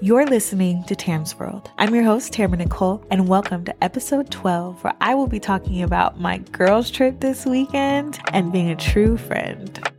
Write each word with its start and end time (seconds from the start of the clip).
You're 0.00 0.26
listening 0.26 0.84
to 0.84 0.94
Tam's 0.94 1.36
World. 1.40 1.72
I'm 1.76 1.92
your 1.92 2.04
host, 2.04 2.32
Tamara 2.32 2.58
Nicole, 2.58 3.04
and 3.10 3.26
welcome 3.26 3.64
to 3.64 3.82
episode 3.82 4.30
12, 4.30 4.84
where 4.84 4.94
I 5.00 5.16
will 5.16 5.26
be 5.26 5.40
talking 5.40 5.82
about 5.82 6.20
my 6.20 6.38
girls' 6.38 6.88
trip 6.88 7.18
this 7.18 7.44
weekend 7.44 8.20
and 8.32 8.52
being 8.52 8.70
a 8.70 8.76
true 8.76 9.16
friend. 9.16 9.90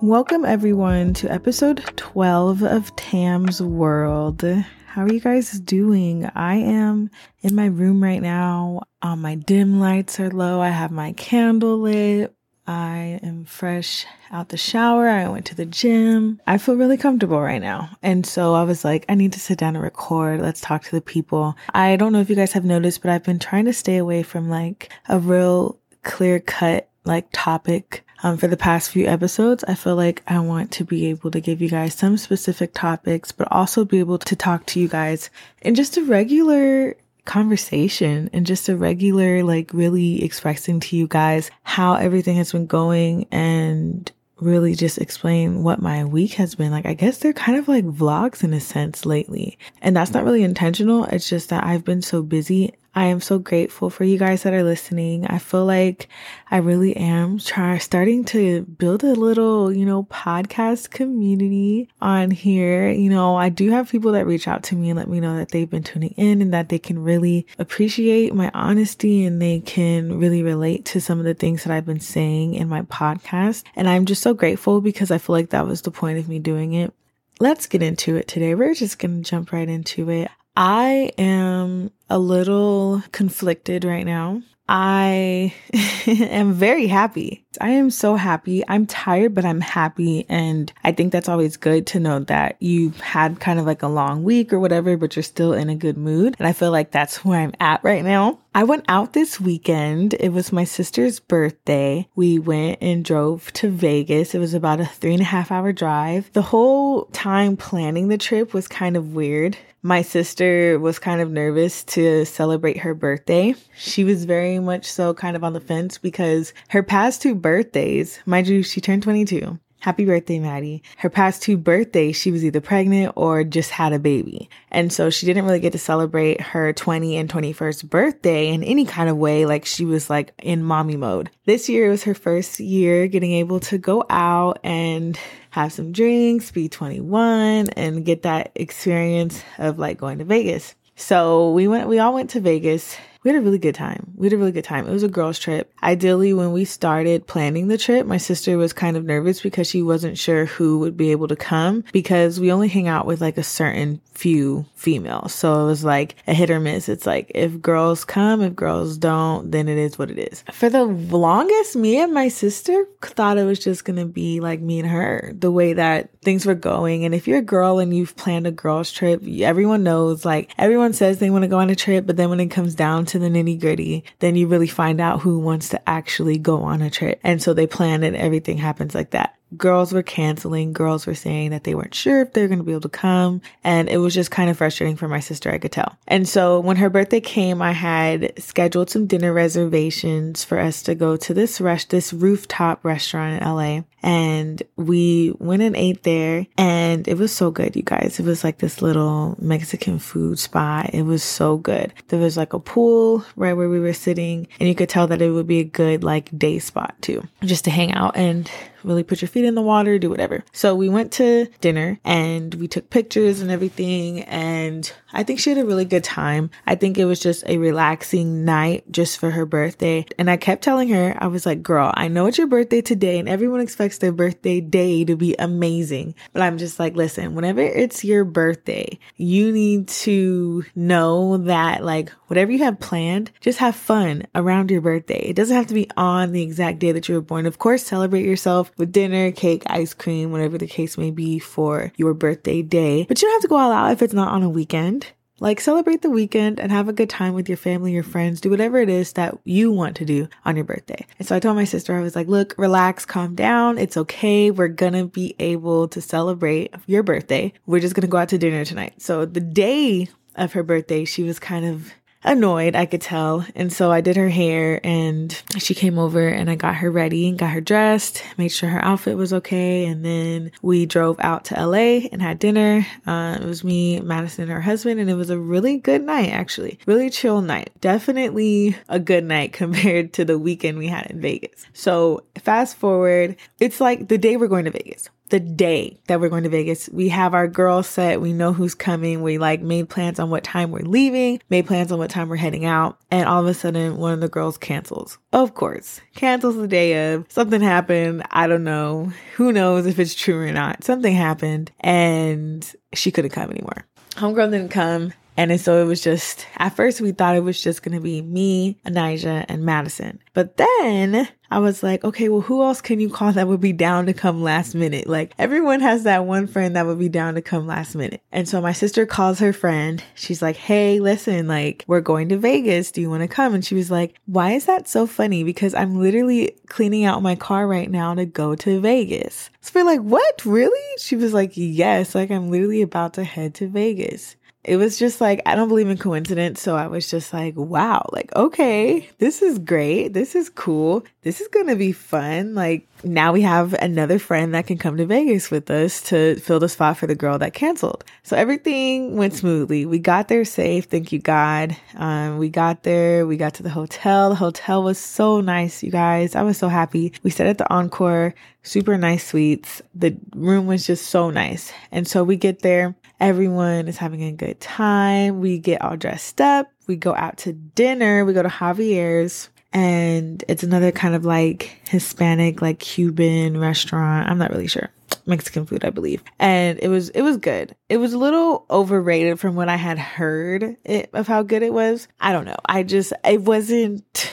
Welcome, 0.00 0.46
everyone, 0.46 1.12
to 1.12 1.30
episode 1.30 1.84
12 1.96 2.62
of 2.62 2.96
Tam's 2.96 3.60
World. 3.60 4.42
How 4.86 5.02
are 5.02 5.12
you 5.12 5.20
guys 5.20 5.52
doing? 5.60 6.24
I 6.34 6.54
am 6.54 7.10
in 7.42 7.54
my 7.54 7.66
room 7.66 8.02
right 8.02 8.22
now. 8.22 8.80
Um, 9.02 9.20
my 9.20 9.34
dim 9.34 9.78
lights 9.78 10.18
are 10.20 10.30
low. 10.30 10.62
I 10.62 10.70
have 10.70 10.90
my 10.90 11.12
candle 11.12 11.80
lit. 11.80 12.34
I 12.70 13.18
am 13.24 13.46
fresh 13.46 14.06
out 14.30 14.50
the 14.50 14.56
shower. 14.56 15.08
I 15.08 15.28
went 15.28 15.46
to 15.46 15.56
the 15.56 15.66
gym. 15.66 16.40
I 16.46 16.56
feel 16.56 16.76
really 16.76 16.96
comfortable 16.96 17.40
right 17.40 17.60
now. 17.60 17.90
And 18.00 18.24
so 18.24 18.54
I 18.54 18.62
was 18.62 18.84
like, 18.84 19.04
I 19.08 19.16
need 19.16 19.32
to 19.32 19.40
sit 19.40 19.58
down 19.58 19.74
and 19.74 19.82
record. 19.82 20.40
Let's 20.40 20.60
talk 20.60 20.84
to 20.84 20.92
the 20.92 21.00
people. 21.00 21.56
I 21.74 21.96
don't 21.96 22.12
know 22.12 22.20
if 22.20 22.30
you 22.30 22.36
guys 22.36 22.52
have 22.52 22.64
noticed, 22.64 23.02
but 23.02 23.10
I've 23.10 23.24
been 23.24 23.40
trying 23.40 23.64
to 23.64 23.72
stay 23.72 23.96
away 23.96 24.22
from 24.22 24.48
like 24.48 24.92
a 25.08 25.18
real 25.18 25.80
clear 26.04 26.38
cut 26.38 26.88
like 27.04 27.26
topic 27.32 28.04
um, 28.22 28.36
for 28.36 28.46
the 28.46 28.56
past 28.56 28.90
few 28.90 29.04
episodes. 29.06 29.64
I 29.64 29.74
feel 29.74 29.96
like 29.96 30.22
I 30.28 30.38
want 30.38 30.70
to 30.72 30.84
be 30.84 31.06
able 31.06 31.32
to 31.32 31.40
give 31.40 31.60
you 31.60 31.68
guys 31.68 31.94
some 31.94 32.16
specific 32.18 32.72
topics, 32.72 33.32
but 33.32 33.50
also 33.50 33.84
be 33.84 33.98
able 33.98 34.18
to 34.18 34.36
talk 34.36 34.66
to 34.66 34.80
you 34.80 34.86
guys 34.86 35.28
in 35.60 35.74
just 35.74 35.96
a 35.96 36.04
regular 36.04 36.96
conversation 37.24 38.30
and 38.32 38.46
just 38.46 38.68
a 38.68 38.76
regular, 38.76 39.42
like 39.42 39.72
really 39.72 40.24
expressing 40.24 40.80
to 40.80 40.96
you 40.96 41.06
guys 41.06 41.50
how 41.62 41.94
everything 41.94 42.36
has 42.36 42.52
been 42.52 42.66
going 42.66 43.26
and 43.30 44.10
really 44.40 44.74
just 44.74 44.98
explain 44.98 45.62
what 45.62 45.82
my 45.82 46.04
week 46.04 46.32
has 46.34 46.54
been. 46.54 46.70
Like, 46.70 46.86
I 46.86 46.94
guess 46.94 47.18
they're 47.18 47.32
kind 47.32 47.58
of 47.58 47.68
like 47.68 47.84
vlogs 47.84 48.42
in 48.42 48.52
a 48.52 48.60
sense 48.60 49.04
lately. 49.04 49.58
And 49.82 49.96
that's 49.96 50.12
not 50.12 50.24
really 50.24 50.42
intentional. 50.42 51.04
It's 51.04 51.28
just 51.28 51.50
that 51.50 51.64
I've 51.64 51.84
been 51.84 52.02
so 52.02 52.22
busy 52.22 52.74
I 52.94 53.06
am 53.06 53.20
so 53.20 53.38
grateful 53.38 53.88
for 53.88 54.02
you 54.02 54.18
guys 54.18 54.42
that 54.42 54.52
are 54.52 54.64
listening. 54.64 55.24
I 55.26 55.38
feel 55.38 55.64
like 55.64 56.08
I 56.50 56.56
really 56.56 56.96
am 56.96 57.38
trying 57.38 57.78
starting 57.78 58.24
to 58.26 58.62
build 58.62 59.04
a 59.04 59.12
little, 59.12 59.72
you 59.72 59.86
know, 59.86 60.04
podcast 60.04 60.90
community 60.90 61.88
on 62.00 62.32
here. 62.32 62.90
You 62.90 63.08
know, 63.08 63.36
I 63.36 63.48
do 63.48 63.70
have 63.70 63.90
people 63.90 64.12
that 64.12 64.26
reach 64.26 64.48
out 64.48 64.64
to 64.64 64.74
me 64.74 64.90
and 64.90 64.98
let 64.98 65.08
me 65.08 65.20
know 65.20 65.36
that 65.36 65.50
they've 65.50 65.70
been 65.70 65.84
tuning 65.84 66.14
in 66.16 66.42
and 66.42 66.52
that 66.52 66.68
they 66.68 66.80
can 66.80 66.98
really 66.98 67.46
appreciate 67.60 68.34
my 68.34 68.50
honesty 68.54 69.24
and 69.24 69.40
they 69.40 69.60
can 69.60 70.18
really 70.18 70.42
relate 70.42 70.84
to 70.86 71.00
some 71.00 71.20
of 71.20 71.24
the 71.24 71.34
things 71.34 71.62
that 71.62 71.72
I've 71.72 71.86
been 71.86 72.00
saying 72.00 72.54
in 72.54 72.68
my 72.68 72.82
podcast. 72.82 73.62
And 73.76 73.88
I'm 73.88 74.04
just 74.04 74.22
so 74.22 74.34
grateful 74.34 74.80
because 74.80 75.12
I 75.12 75.18
feel 75.18 75.34
like 75.34 75.50
that 75.50 75.66
was 75.66 75.82
the 75.82 75.92
point 75.92 76.18
of 76.18 76.28
me 76.28 76.40
doing 76.40 76.74
it 76.74 76.92
let's 77.40 77.66
get 77.66 77.82
into 77.82 78.16
it 78.16 78.28
today. 78.28 78.54
We're 78.54 78.74
just 78.74 78.98
going 78.98 79.22
to 79.22 79.30
jump 79.30 79.50
right 79.50 79.68
into 79.68 80.10
it. 80.10 80.30
I 80.62 81.10
am 81.16 81.90
a 82.10 82.18
little 82.18 83.02
conflicted 83.12 83.82
right 83.82 84.04
now. 84.04 84.42
I 84.72 85.52
am 86.06 86.52
very 86.52 86.86
happy. 86.86 87.44
I 87.60 87.70
am 87.70 87.90
so 87.90 88.14
happy. 88.14 88.62
I'm 88.68 88.86
tired, 88.86 89.34
but 89.34 89.44
I'm 89.44 89.60
happy. 89.60 90.24
And 90.28 90.72
I 90.84 90.92
think 90.92 91.10
that's 91.10 91.28
always 91.28 91.56
good 91.56 91.88
to 91.88 91.98
know 91.98 92.20
that 92.20 92.56
you've 92.60 93.00
had 93.00 93.40
kind 93.40 93.58
of 93.58 93.66
like 93.66 93.82
a 93.82 93.88
long 93.88 94.22
week 94.22 94.52
or 94.52 94.60
whatever, 94.60 94.96
but 94.96 95.16
you're 95.16 95.24
still 95.24 95.52
in 95.52 95.68
a 95.68 95.74
good 95.74 95.98
mood. 95.98 96.36
And 96.38 96.46
I 96.46 96.52
feel 96.52 96.70
like 96.70 96.92
that's 96.92 97.24
where 97.24 97.40
I'm 97.40 97.52
at 97.58 97.82
right 97.82 98.04
now. 98.04 98.38
I 98.54 98.62
went 98.62 98.84
out 98.88 99.12
this 99.12 99.40
weekend. 99.40 100.14
It 100.14 100.28
was 100.28 100.52
my 100.52 100.64
sister's 100.64 101.18
birthday. 101.18 102.08
We 102.14 102.38
went 102.38 102.78
and 102.80 103.04
drove 103.04 103.52
to 103.54 103.70
Vegas. 103.70 104.36
It 104.36 104.38
was 104.38 104.54
about 104.54 104.80
a 104.80 104.86
three 104.86 105.14
and 105.14 105.22
a 105.22 105.24
half 105.24 105.50
hour 105.50 105.72
drive. 105.72 106.32
The 106.32 106.42
whole 106.42 107.06
time 107.06 107.56
planning 107.56 108.06
the 108.06 108.18
trip 108.18 108.54
was 108.54 108.68
kind 108.68 108.96
of 108.96 109.14
weird. 109.14 109.56
My 109.82 110.02
sister 110.02 110.78
was 110.78 110.98
kind 110.98 111.22
of 111.22 111.30
nervous 111.30 111.84
to 111.84 112.26
celebrate 112.26 112.78
her 112.78 112.92
birthday. 112.92 113.54
She 113.74 114.04
was 114.04 114.26
very 114.26 114.58
much 114.60 114.86
so 114.86 115.14
kind 115.14 115.36
of 115.36 115.44
on 115.44 115.52
the 115.52 115.60
fence 115.60 115.98
because 115.98 116.52
her 116.68 116.82
past 116.82 117.22
two 117.22 117.34
birthdays, 117.34 118.20
mind 118.26 118.48
you, 118.48 118.62
she 118.62 118.80
turned 118.80 119.02
22. 119.02 119.58
Happy 119.80 120.04
birthday, 120.04 120.38
Maddie. 120.38 120.82
Her 120.98 121.08
past 121.08 121.42
two 121.42 121.56
birthdays, 121.56 122.14
she 122.14 122.30
was 122.30 122.44
either 122.44 122.60
pregnant 122.60 123.14
or 123.16 123.44
just 123.44 123.70
had 123.70 123.94
a 123.94 123.98
baby. 123.98 124.50
And 124.70 124.92
so 124.92 125.08
she 125.08 125.24
didn't 125.24 125.46
really 125.46 125.58
get 125.58 125.72
to 125.72 125.78
celebrate 125.78 126.38
her 126.38 126.74
20 126.74 127.16
and 127.16 127.30
21st 127.30 127.88
birthday 127.88 128.48
in 128.48 128.62
any 128.62 128.84
kind 128.84 129.08
of 129.08 129.16
way. 129.16 129.46
Like 129.46 129.64
she 129.64 129.86
was 129.86 130.10
like 130.10 130.34
in 130.42 130.62
mommy 130.62 130.98
mode. 130.98 131.30
This 131.46 131.70
year 131.70 131.88
was 131.88 132.02
her 132.04 132.14
first 132.14 132.60
year 132.60 133.06
getting 133.06 133.32
able 133.32 133.60
to 133.60 133.78
go 133.78 134.04
out 134.10 134.58
and 134.62 135.18
have 135.48 135.72
some 135.72 135.92
drinks, 135.92 136.50
be 136.50 136.68
21 136.68 137.70
and 137.70 138.04
get 138.04 138.24
that 138.24 138.52
experience 138.54 139.42
of 139.56 139.78
like 139.78 139.96
going 139.96 140.18
to 140.18 140.24
Vegas. 140.26 140.74
So 140.94 141.52
we 141.52 141.68
went, 141.68 141.88
we 141.88 141.98
all 141.98 142.12
went 142.12 142.28
to 142.30 142.40
Vegas 142.40 142.98
we 143.22 143.30
had 143.30 143.38
a 143.38 143.44
really 143.44 143.58
good 143.58 143.74
time. 143.74 144.12
We 144.16 144.26
had 144.26 144.32
a 144.32 144.38
really 144.38 144.52
good 144.52 144.64
time. 144.64 144.86
It 144.86 144.92
was 144.92 145.02
a 145.02 145.08
girls' 145.08 145.38
trip. 145.38 145.72
Ideally, 145.82 146.32
when 146.32 146.52
we 146.52 146.64
started 146.64 147.26
planning 147.26 147.68
the 147.68 147.76
trip, 147.76 148.06
my 148.06 148.16
sister 148.16 148.56
was 148.56 148.72
kind 148.72 148.96
of 148.96 149.04
nervous 149.04 149.42
because 149.42 149.68
she 149.68 149.82
wasn't 149.82 150.18
sure 150.18 150.46
who 150.46 150.78
would 150.78 150.96
be 150.96 151.10
able 151.10 151.28
to 151.28 151.36
come 151.36 151.84
because 151.92 152.40
we 152.40 152.52
only 152.52 152.68
hang 152.68 152.88
out 152.88 153.06
with 153.06 153.20
like 153.20 153.36
a 153.36 153.42
certain 153.42 154.00
few 154.12 154.66
females. 154.74 155.34
So 155.34 155.62
it 155.62 155.66
was 155.66 155.84
like 155.84 156.16
a 156.26 156.34
hit 156.34 156.50
or 156.50 156.60
miss. 156.60 156.88
It's 156.88 157.06
like 157.06 157.30
if 157.34 157.60
girls 157.60 158.04
come, 158.04 158.42
if 158.42 158.54
girls 158.54 158.96
don't, 158.96 159.50
then 159.50 159.68
it 159.68 159.78
is 159.78 159.98
what 159.98 160.10
it 160.10 160.18
is. 160.18 160.42
For 160.52 160.68
the 160.68 160.84
longest, 160.84 161.76
me 161.76 161.98
and 161.98 162.12
my 162.12 162.28
sister 162.28 162.86
thought 163.00 163.38
it 163.38 163.44
was 163.44 163.58
just 163.58 163.84
going 163.84 163.98
to 163.98 164.06
be 164.06 164.40
like 164.40 164.60
me 164.60 164.78
and 164.80 164.88
her, 164.88 165.32
the 165.34 165.50
way 165.50 165.74
that 165.74 166.10
things 166.22 166.44
were 166.44 166.54
going. 166.54 167.04
And 167.04 167.14
if 167.14 167.26
you're 167.26 167.38
a 167.38 167.42
girl 167.42 167.78
and 167.78 167.94
you've 167.94 168.16
planned 168.16 168.46
a 168.46 168.50
girls' 168.50 168.92
trip, 168.92 169.22
everyone 169.26 169.82
knows 169.82 170.24
like 170.24 170.50
everyone 170.58 170.92
says 170.92 171.18
they 171.18 171.30
want 171.30 171.42
to 171.42 171.48
go 171.48 171.58
on 171.58 171.70
a 171.70 171.76
trip, 171.76 172.06
but 172.06 172.16
then 172.16 172.30
when 172.30 172.40
it 172.40 172.48
comes 172.48 172.74
down 172.74 173.06
to 173.10 173.18
the 173.18 173.28
nitty 173.28 173.60
gritty, 173.60 174.04
then 174.18 174.36
you 174.36 174.46
really 174.46 174.68
find 174.68 175.00
out 175.00 175.20
who 175.20 175.38
wants 175.38 175.68
to 175.70 175.88
actually 175.88 176.38
go 176.38 176.62
on 176.62 176.82
a 176.82 176.90
trip. 176.90 177.20
And 177.22 177.42
so 177.42 177.54
they 177.54 177.66
plan 177.66 178.02
and 178.02 178.16
everything 178.16 178.58
happens 178.58 178.94
like 178.94 179.10
that 179.10 179.39
girls 179.56 179.92
were 179.92 180.02
canceling. 180.02 180.72
Girls 180.72 181.06
were 181.06 181.14
saying 181.14 181.50
that 181.50 181.64
they 181.64 181.74
weren't 181.74 181.94
sure 181.94 182.20
if 182.22 182.32
they 182.32 182.42
were 182.42 182.48
going 182.48 182.58
to 182.58 182.64
be 182.64 182.72
able 182.72 182.80
to 182.82 182.88
come. 182.88 183.42
And 183.64 183.88
it 183.88 183.98
was 183.98 184.14
just 184.14 184.30
kind 184.30 184.50
of 184.50 184.58
frustrating 184.58 184.96
for 184.96 185.08
my 185.08 185.20
sister, 185.20 185.50
I 185.50 185.58
could 185.58 185.72
tell. 185.72 185.96
And 186.06 186.28
so 186.28 186.60
when 186.60 186.76
her 186.76 186.90
birthday 186.90 187.20
came, 187.20 187.62
I 187.62 187.72
had 187.72 188.32
scheduled 188.42 188.90
some 188.90 189.06
dinner 189.06 189.32
reservations 189.32 190.44
for 190.44 190.58
us 190.58 190.82
to 190.84 190.94
go 190.94 191.16
to 191.16 191.34
this 191.34 191.60
rest, 191.60 191.90
this 191.90 192.12
rooftop 192.12 192.84
restaurant 192.84 193.42
in 193.42 193.48
LA 193.48 193.82
and 194.02 194.62
we 194.76 195.34
went 195.38 195.62
and 195.62 195.76
ate 195.76 196.02
there 196.04 196.46
and 196.56 197.06
it 197.06 197.18
was 197.18 197.32
so 197.32 197.50
good 197.50 197.76
you 197.76 197.82
guys 197.82 198.18
it 198.18 198.24
was 198.24 198.42
like 198.42 198.58
this 198.58 198.80
little 198.80 199.36
mexican 199.38 199.98
food 199.98 200.38
spot 200.38 200.90
it 200.94 201.02
was 201.02 201.22
so 201.22 201.56
good 201.56 201.92
there 202.08 202.20
was 202.20 202.36
like 202.36 202.52
a 202.52 202.58
pool 202.58 203.24
right 203.36 203.54
where 203.54 203.68
we 203.68 203.80
were 203.80 203.92
sitting 203.92 204.46
and 204.58 204.68
you 204.68 204.74
could 204.74 204.88
tell 204.88 205.06
that 205.06 205.20
it 205.20 205.30
would 205.30 205.46
be 205.46 205.60
a 205.60 205.64
good 205.64 206.02
like 206.02 206.36
day 206.38 206.58
spot 206.58 206.94
too 207.02 207.22
just 207.42 207.64
to 207.64 207.70
hang 207.70 207.92
out 207.92 208.16
and 208.16 208.50
really 208.84 209.02
put 209.02 209.20
your 209.20 209.28
feet 209.28 209.44
in 209.44 209.54
the 209.54 209.62
water 209.62 209.98
do 209.98 210.10
whatever 210.10 210.44
so 210.52 210.74
we 210.74 210.88
went 210.88 211.12
to 211.12 211.46
dinner 211.60 211.98
and 212.04 212.54
we 212.54 212.68
took 212.68 212.90
pictures 212.90 213.40
and 213.40 213.50
everything 213.50 214.22
and 214.24 214.92
i 215.12 215.22
think 215.22 215.38
she 215.38 215.50
had 215.50 215.58
a 215.58 215.64
really 215.64 215.84
good 215.84 216.04
time 216.04 216.50
i 216.66 216.74
think 216.74 216.98
it 216.98 217.04
was 217.04 217.20
just 217.20 217.44
a 217.46 217.58
relaxing 217.58 218.44
night 218.44 218.84
just 218.90 219.18
for 219.18 219.30
her 219.30 219.46
birthday 219.46 220.04
and 220.18 220.30
i 220.30 220.36
kept 220.36 220.62
telling 220.62 220.88
her 220.88 221.16
i 221.18 221.26
was 221.26 221.46
like 221.46 221.62
girl 221.62 221.92
i 221.94 222.08
know 222.08 222.26
it's 222.26 222.38
your 222.38 222.46
birthday 222.46 222.80
today 222.80 223.18
and 223.18 223.28
everyone 223.28 223.60
expects 223.60 223.98
their 223.98 224.12
birthday 224.12 224.60
day 224.60 225.04
to 225.04 225.16
be 225.16 225.34
amazing. 225.38 226.14
But 226.32 226.42
I'm 226.42 226.58
just 226.58 226.78
like, 226.78 226.94
listen, 226.94 227.34
whenever 227.34 227.60
it's 227.60 228.04
your 228.04 228.24
birthday, 228.24 228.98
you 229.16 229.52
need 229.52 229.88
to 229.88 230.64
know 230.74 231.38
that 231.38 231.84
like 231.84 232.10
whatever 232.26 232.52
you 232.52 232.58
have 232.58 232.80
planned, 232.80 233.30
just 233.40 233.58
have 233.58 233.74
fun 233.74 234.24
around 234.34 234.70
your 234.70 234.80
birthday. 234.80 235.20
It 235.20 235.36
doesn't 235.36 235.56
have 235.56 235.66
to 235.66 235.74
be 235.74 235.90
on 235.96 236.32
the 236.32 236.42
exact 236.42 236.78
day 236.78 236.92
that 236.92 237.08
you 237.08 237.14
were 237.16 237.20
born. 237.20 237.46
Of 237.46 237.58
course, 237.58 237.84
celebrate 237.84 238.24
yourself 238.24 238.69
with 238.76 238.92
dinner, 238.92 239.32
cake, 239.32 239.62
ice 239.66 239.94
cream, 239.94 240.32
whatever 240.32 240.58
the 240.58 240.66
case 240.66 240.98
may 240.98 241.10
be 241.10 241.38
for 241.38 241.92
your 241.96 242.14
birthday 242.14 242.62
day. 242.62 243.04
But 243.04 243.20
you 243.20 243.28
don't 243.28 243.36
have 243.36 243.42
to 243.42 243.48
go 243.48 243.56
all 243.56 243.72
out 243.72 243.92
if 243.92 244.02
it's 244.02 244.14
not 244.14 244.32
on 244.32 244.42
a 244.42 244.48
weekend. 244.48 245.06
Like 245.42 245.58
celebrate 245.60 246.02
the 246.02 246.10
weekend 246.10 246.60
and 246.60 246.70
have 246.70 246.88
a 246.88 246.92
good 246.92 247.08
time 247.08 247.32
with 247.32 247.48
your 247.48 247.56
family, 247.56 247.92
your 247.92 248.02
friends, 248.02 248.42
do 248.42 248.50
whatever 248.50 248.78
it 248.78 248.90
is 248.90 249.14
that 249.14 249.38
you 249.44 249.72
want 249.72 249.96
to 249.96 250.04
do 250.04 250.28
on 250.44 250.54
your 250.54 250.66
birthday. 250.66 251.06
And 251.18 251.26
so 251.26 251.34
I 251.34 251.40
told 251.40 251.56
my 251.56 251.64
sister, 251.64 251.96
I 251.96 252.02
was 252.02 252.14
like, 252.14 252.28
look, 252.28 252.54
relax, 252.58 253.06
calm 253.06 253.34
down. 253.34 253.78
It's 253.78 253.96
okay. 253.96 254.50
We're 254.50 254.68
going 254.68 254.92
to 254.92 255.06
be 255.06 255.34
able 255.38 255.88
to 255.88 256.02
celebrate 256.02 256.74
your 256.86 257.02
birthday. 257.02 257.54
We're 257.64 257.80
just 257.80 257.94
going 257.94 258.02
to 258.02 258.08
go 258.08 258.18
out 258.18 258.28
to 258.28 258.38
dinner 258.38 258.66
tonight. 258.66 259.00
So 259.00 259.24
the 259.24 259.40
day 259.40 260.10
of 260.36 260.52
her 260.52 260.62
birthday, 260.62 261.06
she 261.06 261.22
was 261.22 261.38
kind 261.38 261.64
of 261.64 261.90
annoyed, 262.24 262.76
I 262.76 262.86
could 262.86 263.00
tell. 263.00 263.46
And 263.54 263.72
so 263.72 263.90
I 263.90 264.00
did 264.00 264.16
her 264.16 264.28
hair 264.28 264.80
and 264.84 265.32
she 265.58 265.74
came 265.74 265.98
over 265.98 266.28
and 266.28 266.50
I 266.50 266.54
got 266.54 266.76
her 266.76 266.90
ready 266.90 267.28
and 267.28 267.38
got 267.38 267.50
her 267.50 267.60
dressed, 267.60 268.22
made 268.36 268.48
sure 268.48 268.68
her 268.68 268.84
outfit 268.84 269.16
was 269.16 269.32
okay. 269.32 269.86
And 269.86 270.04
then 270.04 270.52
we 270.62 270.86
drove 270.86 271.16
out 271.20 271.46
to 271.46 271.66
LA 271.66 272.08
and 272.12 272.20
had 272.20 272.38
dinner. 272.38 272.86
Uh, 273.06 273.38
it 273.40 273.44
was 273.46 273.64
me, 273.64 274.00
Madison, 274.00 274.44
and 274.44 274.52
her 274.52 274.60
husband. 274.60 275.00
And 275.00 275.10
it 275.10 275.14
was 275.14 275.30
a 275.30 275.38
really 275.38 275.78
good 275.78 276.02
night, 276.02 276.30
actually. 276.30 276.78
Really 276.86 277.10
chill 277.10 277.40
night. 277.40 277.70
Definitely 277.80 278.76
a 278.88 278.98
good 278.98 279.24
night 279.24 279.52
compared 279.60 280.12
to 280.14 280.24
the 280.24 280.38
weekend 280.38 280.78
we 280.78 280.88
had 280.88 281.06
in 281.10 281.20
Vegas. 281.20 281.64
So 281.72 282.24
fast 282.38 282.76
forward, 282.76 283.36
it's 283.58 283.80
like 283.80 284.08
the 284.08 284.18
day 284.18 284.36
we're 284.36 284.48
going 284.48 284.64
to 284.66 284.70
Vegas. 284.70 285.08
The 285.30 285.40
day 285.40 285.98
that 286.06 286.20
we're 286.20 286.28
going 286.28 286.42
to 286.42 286.48
Vegas. 286.48 286.88
We 286.90 287.08
have 287.08 287.34
our 287.34 287.48
girls 287.48 287.88
set. 287.88 288.20
We 288.20 288.32
know 288.32 288.52
who's 288.52 288.74
coming. 288.74 289.22
We 289.22 289.38
like 289.38 289.62
made 289.62 289.88
plans 289.88 290.18
on 290.18 290.30
what 290.30 290.44
time 290.44 290.70
we're 290.70 290.80
leaving, 290.80 291.40
made 291.48 291.66
plans 291.66 291.90
on 291.90 291.98
what 291.98 292.10
time 292.10 292.28
we're 292.28 292.36
heading 292.36 292.64
out. 292.64 292.98
And 293.10 293.28
all 293.28 293.40
of 293.40 293.46
a 293.46 293.54
sudden, 293.54 293.96
one 293.96 294.12
of 294.12 294.20
the 294.20 294.28
girls 294.28 294.58
cancels. 294.58 295.18
Of 295.32 295.54
course, 295.54 296.00
cancels 296.14 296.56
the 296.56 296.68
day 296.68 297.12
of. 297.12 297.26
Something 297.28 297.60
happened. 297.60 298.24
I 298.30 298.46
don't 298.46 298.64
know. 298.64 299.12
Who 299.36 299.52
knows 299.52 299.86
if 299.86 299.98
it's 299.98 300.14
true 300.14 300.40
or 300.40 300.52
not. 300.52 300.84
Something 300.84 301.14
happened 301.14 301.72
and 301.80 302.70
she 302.92 303.10
couldn't 303.10 303.30
come 303.30 303.50
anymore. 303.50 303.86
Homegirl 304.16 304.50
didn't 304.50 304.70
come. 304.70 305.12
And 305.40 305.58
so 305.58 305.80
it 305.80 305.86
was 305.86 306.02
just, 306.02 306.46
at 306.58 306.76
first 306.76 307.00
we 307.00 307.12
thought 307.12 307.34
it 307.34 307.42
was 307.42 307.62
just 307.62 307.82
going 307.82 307.94
to 307.94 308.00
be 308.00 308.20
me, 308.20 308.78
Anijah, 308.84 309.46
and 309.48 309.64
Madison. 309.64 310.18
But 310.34 310.58
then 310.58 311.28
I 311.50 311.58
was 311.60 311.82
like, 311.82 312.04
okay, 312.04 312.28
well, 312.28 312.42
who 312.42 312.62
else 312.62 312.82
can 312.82 313.00
you 313.00 313.08
call 313.08 313.32
that 313.32 313.48
would 313.48 313.60
be 313.60 313.72
down 313.72 314.04
to 314.04 314.12
come 314.12 314.42
last 314.42 314.74
minute? 314.74 315.06
Like 315.06 315.32
everyone 315.38 315.80
has 315.80 316.04
that 316.04 316.26
one 316.26 316.46
friend 316.46 316.76
that 316.76 316.84
would 316.84 316.98
be 316.98 317.08
down 317.08 317.36
to 317.36 317.42
come 317.42 317.66
last 317.66 317.94
minute. 317.94 318.22
And 318.30 318.46
so 318.46 318.60
my 318.60 318.72
sister 318.72 319.06
calls 319.06 319.38
her 319.38 319.54
friend. 319.54 320.04
She's 320.14 320.42
like, 320.42 320.56
hey, 320.56 321.00
listen, 321.00 321.48
like 321.48 321.86
we're 321.86 322.02
going 322.02 322.28
to 322.28 322.36
Vegas. 322.36 322.92
Do 322.92 323.00
you 323.00 323.08
want 323.08 323.22
to 323.22 323.28
come? 323.28 323.54
And 323.54 323.64
she 323.64 323.74
was 323.74 323.90
like, 323.90 324.16
why 324.26 324.52
is 324.52 324.66
that 324.66 324.88
so 324.88 325.06
funny? 325.06 325.42
Because 325.42 325.74
I'm 325.74 325.98
literally 325.98 326.54
cleaning 326.68 327.06
out 327.06 327.22
my 327.22 327.34
car 327.34 327.66
right 327.66 327.90
now 327.90 328.14
to 328.14 328.26
go 328.26 328.54
to 328.56 328.78
Vegas. 328.78 329.48
So 329.62 329.72
we're 329.74 329.86
like, 329.86 330.00
what? 330.00 330.44
Really? 330.44 330.98
She 330.98 331.16
was 331.16 331.32
like, 331.32 331.52
yes, 331.54 332.14
like 332.14 332.30
I'm 332.30 332.50
literally 332.50 332.82
about 332.82 333.14
to 333.14 333.24
head 333.24 333.54
to 333.54 333.68
Vegas 333.68 334.36
it 334.62 334.76
was 334.76 334.98
just 334.98 335.20
like, 335.22 335.40
I 335.46 335.54
don't 335.54 335.68
believe 335.68 335.88
in 335.88 335.96
coincidence. 335.96 336.60
So 336.60 336.76
I 336.76 336.86
was 336.86 337.10
just 337.10 337.32
like, 337.32 337.56
wow, 337.56 338.06
like, 338.12 338.34
okay, 338.36 339.08
this 339.18 339.40
is 339.40 339.58
great. 339.58 340.08
This 340.08 340.34
is 340.34 340.50
cool. 340.50 341.02
This 341.22 341.40
is 341.40 341.48
going 341.48 341.68
to 341.68 341.76
be 341.76 341.92
fun. 341.92 342.54
Like, 342.54 342.86
now 343.02 343.32
we 343.32 343.40
have 343.40 343.72
another 343.74 344.18
friend 344.18 344.54
that 344.54 344.66
can 344.66 344.76
come 344.76 344.98
to 344.98 345.06
Vegas 345.06 345.50
with 345.50 345.70
us 345.70 346.02
to 346.02 346.36
fill 346.36 346.60
the 346.60 346.68
spot 346.68 346.98
for 346.98 347.06
the 347.06 347.14
girl 347.14 347.38
that 347.38 347.54
canceled. 347.54 348.04
So 348.22 348.36
everything 348.36 349.16
went 349.16 349.32
smoothly. 349.32 349.86
We 349.86 349.98
got 349.98 350.28
there 350.28 350.44
safe. 350.44 350.84
Thank 350.84 351.10
you, 351.10 351.18
God. 351.18 351.74
Um, 351.96 352.36
we 352.36 352.50
got 352.50 352.82
there. 352.82 353.26
We 353.26 353.38
got 353.38 353.54
to 353.54 353.62
the 353.62 353.70
hotel. 353.70 354.28
The 354.28 354.34
hotel 354.34 354.82
was 354.82 354.98
so 354.98 355.40
nice, 355.40 355.82
you 355.82 355.90
guys. 355.90 356.34
I 356.34 356.42
was 356.42 356.58
so 356.58 356.68
happy. 356.68 357.14
We 357.22 357.30
stayed 357.30 357.48
at 357.48 357.56
the 357.58 357.72
Encore, 357.72 358.34
super 358.62 358.98
nice 358.98 359.26
suites. 359.26 359.80
The 359.94 360.16
room 360.34 360.66
was 360.66 360.86
just 360.86 361.06
so 361.06 361.30
nice. 361.30 361.72
And 361.90 362.06
so 362.06 362.22
we 362.22 362.36
get 362.36 362.60
there. 362.60 362.94
Everyone 363.20 363.86
is 363.86 363.98
having 363.98 364.24
a 364.24 364.32
good 364.32 364.60
time. 364.60 365.40
We 365.40 365.58
get 365.58 365.82
all 365.82 365.96
dressed 365.96 366.40
up. 366.40 366.70
We 366.86 366.96
go 366.96 367.14
out 367.14 367.36
to 367.38 367.52
dinner. 367.52 368.24
We 368.24 368.32
go 368.32 368.42
to 368.42 368.48
Javier's 368.48 369.50
and 369.72 370.42
it's 370.48 370.62
another 370.62 370.90
kind 370.90 371.14
of 371.14 371.24
like 371.24 371.80
Hispanic, 371.88 372.60
like 372.60 372.78
Cuban 372.80 373.58
restaurant. 373.58 374.28
I'm 374.28 374.38
not 374.38 374.50
really 374.50 374.66
sure. 374.66 374.90
Mexican 375.26 375.66
food, 375.66 375.84
I 375.84 375.90
believe. 375.90 376.22
And 376.38 376.78
it 376.82 376.88
was 376.88 377.10
it 377.10 377.22
was 377.22 377.36
good. 377.36 377.74
It 377.88 377.98
was 377.98 378.12
a 378.12 378.18
little 378.18 378.66
overrated 378.70 379.38
from 379.38 379.54
what 379.54 379.68
I 379.68 379.76
had 379.76 379.98
heard 379.98 380.76
it, 380.84 381.10
of 381.12 381.28
how 381.28 381.42
good 381.42 381.62
it 381.62 381.72
was. 381.72 382.08
I 382.20 382.32
don't 382.32 382.46
know. 382.46 382.56
I 382.66 382.82
just 382.82 383.12
it 383.24 383.42
wasn't 383.42 384.32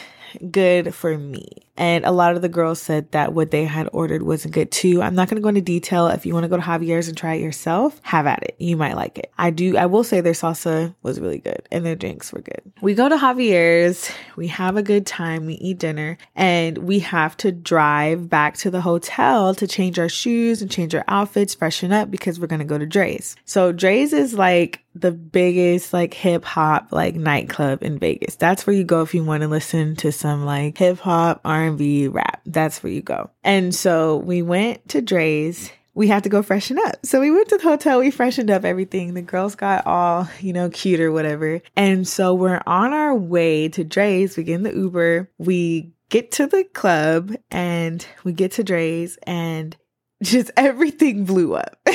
good 0.49 0.95
for 0.95 1.17
me. 1.17 1.66
And 1.77 2.05
a 2.05 2.11
lot 2.11 2.35
of 2.35 2.41
the 2.41 2.49
girls 2.49 2.81
said 2.81 3.11
that 3.11 3.33
what 3.33 3.51
they 3.51 3.65
had 3.65 3.87
ordered 3.93 4.23
wasn't 4.23 4.53
good 4.53 4.71
too. 4.71 5.01
I'm 5.01 5.15
not 5.15 5.29
going 5.29 5.35
to 5.35 5.41
go 5.41 5.49
into 5.49 5.61
detail. 5.61 6.07
If 6.07 6.25
you 6.25 6.33
want 6.33 6.43
to 6.43 6.49
go 6.49 6.57
to 6.57 6.63
Javier's 6.63 7.07
and 7.07 7.15
try 7.15 7.35
it 7.35 7.41
yourself, 7.41 7.99
have 8.03 8.25
at 8.25 8.43
it. 8.43 8.55
You 8.57 8.75
might 8.75 8.95
like 8.95 9.17
it. 9.17 9.31
I 9.37 9.51
do, 9.51 9.77
I 9.77 9.85
will 9.85 10.03
say 10.03 10.21
their 10.21 10.33
salsa 10.33 10.95
was 11.03 11.19
really 11.19 11.37
good 11.37 11.67
and 11.71 11.85
their 11.85 11.95
drinks 11.95 12.33
were 12.33 12.41
good. 12.41 12.61
We 12.81 12.93
go 12.95 13.07
to 13.07 13.15
Javier's, 13.15 14.09
we 14.35 14.47
have 14.47 14.75
a 14.75 14.83
good 14.83 15.05
time, 15.05 15.45
we 15.45 15.53
eat 15.55 15.79
dinner, 15.79 16.17
and 16.35 16.77
we 16.79 16.99
have 16.99 17.37
to 17.37 17.51
drive 17.51 18.29
back 18.29 18.57
to 18.57 18.71
the 18.71 18.81
hotel 18.81 19.53
to 19.55 19.67
change 19.67 19.99
our 19.99 20.09
shoes 20.09 20.61
and 20.61 20.71
change 20.71 20.95
our 20.95 21.05
outfits, 21.07 21.53
freshen 21.53 21.93
up 21.93 22.09
because 22.09 22.39
we're 22.39 22.47
going 22.47 22.59
to 22.59 22.65
go 22.65 22.77
to 22.77 22.87
Drai's. 22.87 23.35
So 23.45 23.71
Drai's 23.71 24.13
is 24.13 24.33
like 24.33 24.83
the 24.95 25.11
biggest 25.11 25.93
like 25.93 26.13
hip 26.13 26.43
hop 26.43 26.87
like 26.91 27.15
nightclub 27.15 27.83
in 27.83 27.99
Vegas. 27.99 28.35
That's 28.35 28.65
where 28.65 28.75
you 28.75 28.83
go 28.83 29.01
if 29.01 29.13
you 29.13 29.23
want 29.23 29.41
to 29.41 29.47
listen 29.47 29.95
to 29.97 30.11
some 30.11 30.45
like 30.45 30.77
hip 30.77 30.99
hop, 30.99 31.41
R 31.45 31.66
R&B, 31.67 32.07
rap. 32.07 32.41
That's 32.45 32.81
where 32.81 32.91
you 32.91 33.01
go. 33.01 33.29
And 33.43 33.73
so 33.73 34.17
we 34.17 34.41
went 34.41 34.89
to 34.89 35.01
Drai's 35.01 35.71
we 35.97 36.07
had 36.07 36.23
to 36.25 36.29
go 36.29 36.43
freshen 36.43 36.77
up. 36.77 37.03
So 37.03 37.19
we 37.19 37.31
went 37.31 37.49
to 37.49 37.57
the 37.57 37.63
hotel, 37.63 37.97
we 37.97 38.11
freshened 38.11 38.51
up 38.51 38.63
everything. 38.63 39.15
The 39.15 39.23
girls 39.23 39.55
got 39.55 39.87
all, 39.87 40.29
you 40.41 40.53
know, 40.53 40.69
cute 40.69 40.99
or 40.99 41.11
whatever. 41.11 41.59
And 41.75 42.07
so 42.07 42.35
we're 42.35 42.61
on 42.67 42.93
our 42.93 43.15
way 43.15 43.67
to 43.69 43.83
Drai's. 43.83 44.37
We 44.37 44.43
get 44.43 44.53
in 44.53 44.61
the 44.61 44.75
Uber. 44.75 45.27
We 45.39 45.91
get 46.09 46.31
to 46.33 46.45
the 46.45 46.65
club 46.65 47.35
and 47.49 48.05
we 48.23 48.31
get 48.31 48.51
to 48.53 48.63
Drai's 48.63 49.17
and 49.23 49.75
just 50.21 50.51
everything 50.57 51.25
blew 51.25 51.55
up. 51.55 51.79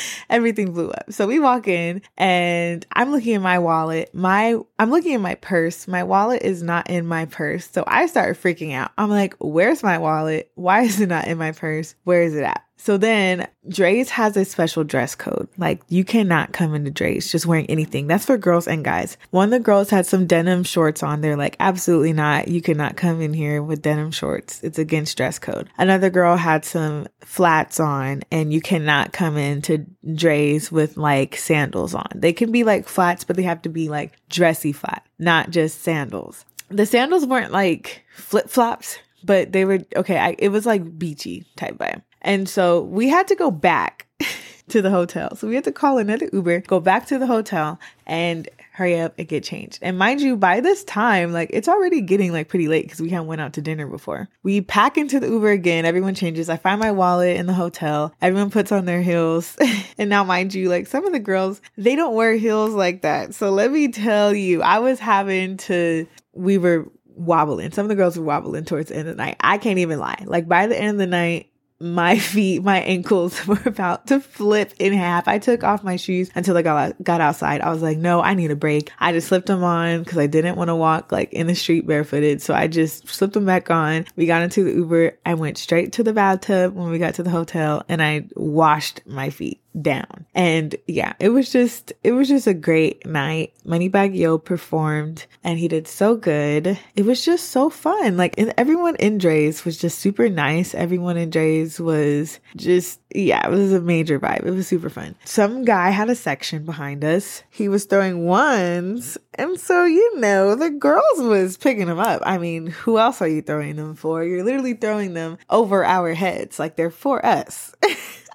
everything 0.30 0.72
blew 0.72 0.90
up. 0.90 1.12
So 1.12 1.26
we 1.26 1.38
walk 1.38 1.68
in 1.68 2.02
and 2.16 2.86
I'm 2.92 3.12
looking 3.12 3.34
at 3.34 3.42
my 3.42 3.58
wallet. 3.58 4.14
My 4.14 4.58
I'm 4.78 4.90
looking 4.90 5.14
at 5.14 5.20
my 5.20 5.36
purse. 5.36 5.88
My 5.88 6.04
wallet 6.04 6.42
is 6.42 6.62
not 6.62 6.90
in 6.90 7.06
my 7.06 7.26
purse. 7.26 7.68
So 7.70 7.84
I 7.86 8.06
start 8.06 8.40
freaking 8.40 8.72
out. 8.74 8.92
I'm 8.98 9.10
like, 9.10 9.34
"Where's 9.38 9.82
my 9.82 9.98
wallet? 9.98 10.50
Why 10.54 10.82
is 10.82 11.00
it 11.00 11.08
not 11.08 11.26
in 11.26 11.38
my 11.38 11.52
purse? 11.52 11.94
Where 12.04 12.22
is 12.22 12.34
it 12.34 12.42
at?" 12.42 12.65
So 12.86 12.96
then 12.96 13.48
Drai's 13.68 14.10
has 14.10 14.36
a 14.36 14.44
special 14.44 14.84
dress 14.84 15.16
code. 15.16 15.48
Like 15.58 15.82
you 15.88 16.04
cannot 16.04 16.52
come 16.52 16.72
into 16.72 16.92
Drai's 16.92 17.32
just 17.32 17.44
wearing 17.44 17.66
anything. 17.66 18.06
That's 18.06 18.24
for 18.24 18.38
girls 18.38 18.68
and 18.68 18.84
guys. 18.84 19.16
One 19.32 19.46
of 19.46 19.50
the 19.50 19.58
girls 19.58 19.90
had 19.90 20.06
some 20.06 20.28
denim 20.28 20.62
shorts 20.62 21.02
on. 21.02 21.20
They're 21.20 21.36
like, 21.36 21.56
absolutely 21.58 22.12
not. 22.12 22.46
You 22.46 22.62
cannot 22.62 22.96
come 22.96 23.20
in 23.20 23.34
here 23.34 23.60
with 23.60 23.82
denim 23.82 24.12
shorts. 24.12 24.62
It's 24.62 24.78
against 24.78 25.16
dress 25.16 25.40
code. 25.40 25.68
Another 25.76 26.10
girl 26.10 26.36
had 26.36 26.64
some 26.64 27.08
flats 27.22 27.80
on 27.80 28.22
and 28.30 28.52
you 28.52 28.60
cannot 28.60 29.12
come 29.12 29.36
into 29.36 29.84
Drai's 30.06 30.70
with 30.70 30.96
like 30.96 31.36
sandals 31.36 31.92
on. 31.92 32.06
They 32.14 32.32
can 32.32 32.52
be 32.52 32.62
like 32.62 32.86
flats, 32.86 33.24
but 33.24 33.34
they 33.34 33.42
have 33.42 33.62
to 33.62 33.68
be 33.68 33.88
like 33.88 34.12
dressy 34.28 34.70
flat, 34.70 35.04
not 35.18 35.50
just 35.50 35.82
sandals. 35.82 36.44
The 36.68 36.86
sandals 36.86 37.26
weren't 37.26 37.50
like 37.50 38.04
flip 38.14 38.48
flops, 38.48 38.96
but 39.24 39.50
they 39.50 39.64
were 39.64 39.80
okay. 39.96 40.18
I, 40.18 40.36
it 40.38 40.50
was 40.50 40.66
like 40.66 40.96
beachy 40.96 41.46
type 41.56 41.78
vibe. 41.78 42.02
And 42.26 42.48
so 42.48 42.82
we 42.82 43.08
had 43.08 43.28
to 43.28 43.36
go 43.36 43.52
back 43.52 44.06
to 44.68 44.82
the 44.82 44.90
hotel. 44.90 45.36
So 45.36 45.46
we 45.46 45.54
had 45.54 45.64
to 45.64 45.72
call 45.72 45.98
another 45.98 46.28
Uber, 46.32 46.62
go 46.62 46.80
back 46.80 47.06
to 47.06 47.18
the 47.18 47.26
hotel 47.26 47.78
and 48.04 48.48
hurry 48.72 48.98
up 48.98 49.14
and 49.16 49.28
get 49.28 49.44
changed. 49.44 49.78
And 49.80 49.96
mind 49.96 50.20
you, 50.20 50.36
by 50.36 50.60
this 50.60 50.82
time, 50.84 51.32
like 51.32 51.50
it's 51.52 51.68
already 51.68 52.00
getting 52.00 52.32
like 52.32 52.48
pretty 52.48 52.66
late 52.66 52.84
because 52.84 53.00
we 53.00 53.10
hadn't 53.10 53.28
went 53.28 53.40
out 53.40 53.52
to 53.54 53.62
dinner 53.62 53.86
before. 53.86 54.28
We 54.42 54.60
pack 54.60 54.98
into 54.98 55.20
the 55.20 55.28
Uber 55.28 55.50
again. 55.50 55.86
Everyone 55.86 56.16
changes. 56.16 56.50
I 56.50 56.56
find 56.56 56.80
my 56.80 56.90
wallet 56.90 57.36
in 57.36 57.46
the 57.46 57.54
hotel. 57.54 58.12
Everyone 58.20 58.50
puts 58.50 58.72
on 58.72 58.86
their 58.86 59.02
heels. 59.02 59.56
and 59.98 60.10
now 60.10 60.24
mind 60.24 60.52
you, 60.52 60.68
like 60.68 60.88
some 60.88 61.06
of 61.06 61.12
the 61.12 61.20
girls, 61.20 61.62
they 61.78 61.94
don't 61.94 62.16
wear 62.16 62.34
heels 62.34 62.74
like 62.74 63.02
that. 63.02 63.34
So 63.34 63.50
let 63.50 63.70
me 63.70 63.88
tell 63.88 64.34
you, 64.34 64.62
I 64.62 64.80
was 64.80 64.98
having 64.98 65.58
to, 65.58 66.08
we 66.34 66.58
were 66.58 66.90
wobbling. 67.14 67.70
Some 67.70 67.84
of 67.84 67.88
the 67.88 67.94
girls 67.94 68.18
were 68.18 68.24
wobbling 68.24 68.64
towards 68.64 68.88
the 68.88 68.96
end 68.96 69.08
of 69.08 69.16
the 69.16 69.22
night. 69.22 69.36
I 69.40 69.58
can't 69.58 69.78
even 69.78 70.00
lie. 70.00 70.24
Like 70.26 70.48
by 70.48 70.66
the 70.66 70.78
end 70.78 70.90
of 70.90 70.98
the 70.98 71.06
night, 71.06 71.50
my 71.78 72.18
feet, 72.18 72.62
my 72.62 72.80
ankles 72.80 73.46
were 73.46 73.60
about 73.64 74.06
to 74.08 74.20
flip 74.20 74.72
in 74.78 74.92
half. 74.92 75.28
I 75.28 75.38
took 75.38 75.62
off 75.62 75.84
my 75.84 75.96
shoes 75.96 76.30
until 76.34 76.56
I 76.56 76.62
got 76.62 77.02
got 77.02 77.20
outside. 77.20 77.60
I 77.60 77.70
was 77.70 77.82
like, 77.82 77.98
no, 77.98 78.20
I 78.20 78.34
need 78.34 78.50
a 78.50 78.56
break. 78.56 78.90
I 78.98 79.12
just 79.12 79.28
slipped 79.28 79.46
them 79.46 79.62
on 79.62 80.02
because 80.02 80.18
I 80.18 80.26
didn't 80.26 80.56
want 80.56 80.68
to 80.68 80.76
walk 80.76 81.12
like 81.12 81.32
in 81.32 81.46
the 81.46 81.54
street 81.54 81.86
barefooted. 81.86 82.40
So 82.42 82.54
I 82.54 82.66
just 82.66 83.08
slipped 83.08 83.34
them 83.34 83.46
back 83.46 83.70
on. 83.70 84.06
We 84.16 84.26
got 84.26 84.42
into 84.42 84.64
the 84.64 84.72
Uber. 84.72 85.18
I 85.26 85.34
went 85.34 85.58
straight 85.58 85.92
to 85.94 86.02
the 86.02 86.12
bathtub 86.12 86.74
when 86.74 86.90
we 86.90 86.98
got 86.98 87.14
to 87.14 87.22
the 87.22 87.30
hotel 87.30 87.84
and 87.88 88.02
I 88.02 88.28
washed 88.34 89.02
my 89.06 89.30
feet 89.30 89.60
down. 89.80 90.26
And 90.34 90.74
yeah, 90.86 91.14
it 91.20 91.30
was 91.30 91.50
just, 91.50 91.92
it 92.02 92.12
was 92.12 92.28
just 92.28 92.46
a 92.46 92.54
great 92.54 93.06
night. 93.06 93.52
Moneybagg 93.66 94.16
Yo 94.16 94.38
performed 94.38 95.26
and 95.44 95.58
he 95.58 95.68
did 95.68 95.86
so 95.88 96.16
good. 96.16 96.78
It 96.94 97.04
was 97.04 97.24
just 97.24 97.50
so 97.50 97.70
fun. 97.70 98.16
Like 98.16 98.38
everyone 98.56 98.96
in 98.96 99.18
Drai's 99.18 99.64
was 99.64 99.78
just 99.78 99.98
super 99.98 100.28
nice. 100.28 100.74
Everyone 100.74 101.16
in 101.16 101.30
Drai's 101.30 101.80
was 101.80 102.40
just, 102.56 103.00
yeah, 103.14 103.46
it 103.46 103.50
was 103.50 103.72
a 103.72 103.80
major 103.80 104.18
vibe. 104.18 104.44
It 104.44 104.50
was 104.50 104.66
super 104.66 104.90
fun. 104.90 105.14
Some 105.24 105.64
guy 105.64 105.90
had 105.90 106.10
a 106.10 106.14
section 106.14 106.64
behind 106.64 107.04
us. 107.04 107.42
He 107.50 107.68
was 107.68 107.84
throwing 107.84 108.24
ones. 108.26 109.18
And 109.34 109.60
so, 109.60 109.84
you 109.84 110.18
know, 110.18 110.54
the 110.54 110.70
girls 110.70 111.18
was 111.18 111.56
picking 111.56 111.86
them 111.86 111.98
up. 111.98 112.22
I 112.24 112.38
mean, 112.38 112.68
who 112.68 112.98
else 112.98 113.20
are 113.20 113.28
you 113.28 113.42
throwing 113.42 113.76
them 113.76 113.94
for? 113.94 114.24
You're 114.24 114.44
literally 114.44 114.74
throwing 114.74 115.14
them 115.14 115.38
over 115.50 115.84
our 115.84 116.14
heads. 116.14 116.58
Like 116.58 116.76
they're 116.76 116.90
for 116.90 117.24
us. 117.24 117.74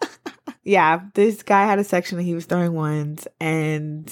yeah, 0.64 1.02
this 1.14 1.44
guy 1.44 1.66
had 1.66 1.80
a 1.80 1.84
section 1.84 2.18
that 2.18 2.24
he 2.24 2.34
was 2.34 2.46
throwing 2.46 2.74
ones 2.74 3.28
and 3.40 4.12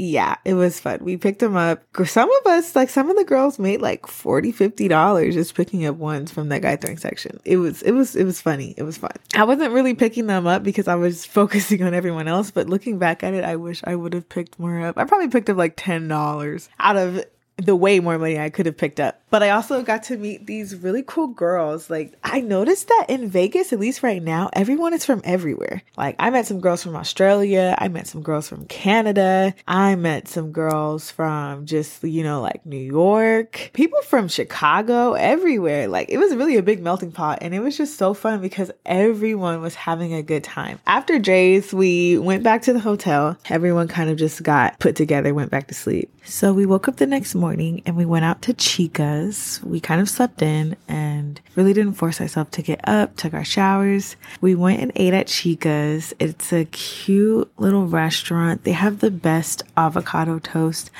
yeah, 0.00 0.36
it 0.44 0.54
was 0.54 0.78
fun. 0.78 1.00
We 1.02 1.16
picked 1.16 1.40
them 1.40 1.56
up. 1.56 1.82
Some 2.06 2.30
of 2.30 2.46
us, 2.46 2.76
like 2.76 2.88
some 2.88 3.10
of 3.10 3.16
the 3.16 3.24
girls 3.24 3.58
made 3.58 3.80
like 3.80 4.06
40 4.06 4.52
$50 4.52 5.32
just 5.32 5.56
picking 5.56 5.84
up 5.86 5.96
ones 5.96 6.30
from 6.30 6.50
that 6.50 6.62
guy 6.62 6.76
throwing 6.76 6.98
section. 6.98 7.40
It 7.44 7.56
was, 7.56 7.82
it 7.82 7.90
was, 7.90 8.14
it 8.14 8.22
was 8.22 8.40
funny. 8.40 8.74
It 8.76 8.84
was 8.84 8.96
fun. 8.96 9.10
I 9.34 9.42
wasn't 9.42 9.72
really 9.72 9.94
picking 9.94 10.28
them 10.28 10.46
up 10.46 10.62
because 10.62 10.86
I 10.86 10.94
was 10.94 11.24
focusing 11.26 11.82
on 11.82 11.94
everyone 11.94 12.28
else, 12.28 12.52
but 12.52 12.68
looking 12.68 12.98
back 12.98 13.24
at 13.24 13.34
it, 13.34 13.42
I 13.42 13.56
wish 13.56 13.82
I 13.84 13.96
would 13.96 14.12
have 14.12 14.28
picked 14.28 14.58
more 14.58 14.80
up. 14.86 14.96
I 14.96 15.04
probably 15.04 15.28
picked 15.28 15.50
up 15.50 15.56
like 15.56 15.76
$10 15.76 16.68
out 16.78 16.96
of 16.96 17.24
the 17.58 17.76
way 17.76 18.00
more 18.00 18.18
money 18.18 18.38
I 18.38 18.50
could 18.50 18.66
have 18.66 18.76
picked 18.76 19.00
up. 19.00 19.20
But 19.30 19.42
I 19.42 19.50
also 19.50 19.82
got 19.82 20.04
to 20.04 20.16
meet 20.16 20.46
these 20.46 20.74
really 20.74 21.02
cool 21.06 21.26
girls. 21.26 21.90
Like 21.90 22.14
I 22.24 22.40
noticed 22.40 22.88
that 22.88 23.06
in 23.08 23.28
Vegas, 23.28 23.72
at 23.72 23.80
least 23.80 24.02
right 24.02 24.22
now, 24.22 24.48
everyone 24.52 24.94
is 24.94 25.04
from 25.04 25.20
everywhere. 25.24 25.82
Like 25.96 26.16
I 26.18 26.30
met 26.30 26.46
some 26.46 26.60
girls 26.60 26.82
from 26.82 26.96
Australia, 26.96 27.74
I 27.78 27.88
met 27.88 28.06
some 28.06 28.22
girls 28.22 28.48
from 28.48 28.64
Canada, 28.66 29.54
I 29.66 29.96
met 29.96 30.28
some 30.28 30.52
girls 30.52 31.10
from 31.10 31.66
just, 31.66 32.02
you 32.02 32.22
know, 32.22 32.40
like 32.40 32.64
New 32.64 32.78
York, 32.78 33.70
people 33.74 34.00
from 34.02 34.28
Chicago, 34.28 35.12
everywhere. 35.12 35.88
Like 35.88 36.08
it 36.08 36.18
was 36.18 36.34
really 36.34 36.56
a 36.56 36.62
big 36.62 36.82
melting 36.82 37.12
pot 37.12 37.38
and 37.42 37.54
it 37.54 37.60
was 37.60 37.76
just 37.76 37.98
so 37.98 38.14
fun 38.14 38.40
because 38.40 38.70
everyone 38.86 39.60
was 39.60 39.74
having 39.74 40.14
a 40.14 40.22
good 40.22 40.44
time. 40.44 40.78
After 40.86 41.18
Drai's, 41.18 41.74
we 41.74 42.18
went 42.18 42.42
back 42.42 42.62
to 42.62 42.72
the 42.72 42.80
hotel. 42.80 43.36
Everyone 43.50 43.88
kind 43.88 44.08
of 44.08 44.16
just 44.16 44.42
got 44.42 44.78
put 44.78 44.96
together, 44.96 45.34
went 45.34 45.50
back 45.50 45.68
to 45.68 45.74
sleep. 45.74 46.10
So 46.28 46.52
we 46.52 46.66
woke 46.66 46.88
up 46.88 46.96
the 46.96 47.06
next 47.06 47.34
morning 47.34 47.80
and 47.86 47.96
we 47.96 48.04
went 48.04 48.26
out 48.26 48.42
to 48.42 48.52
Chica's. 48.52 49.60
We 49.64 49.80
kind 49.80 49.98
of 49.98 50.10
slept 50.10 50.42
in 50.42 50.76
and 50.86 51.40
really 51.56 51.72
didn't 51.72 51.94
force 51.94 52.20
ourselves 52.20 52.50
to 52.50 52.62
get 52.62 52.86
up, 52.86 53.16
took 53.16 53.32
our 53.32 53.46
showers. 53.46 54.14
We 54.42 54.54
went 54.54 54.82
and 54.82 54.92
ate 54.94 55.14
at 55.14 55.30
Chica's. 55.30 56.12
It's 56.18 56.52
a 56.52 56.66
cute 56.66 57.50
little 57.56 57.86
restaurant. 57.86 58.64
They 58.64 58.72
have 58.72 58.98
the 59.00 59.10
best 59.10 59.62
avocado 59.74 60.38
toast 60.38 60.90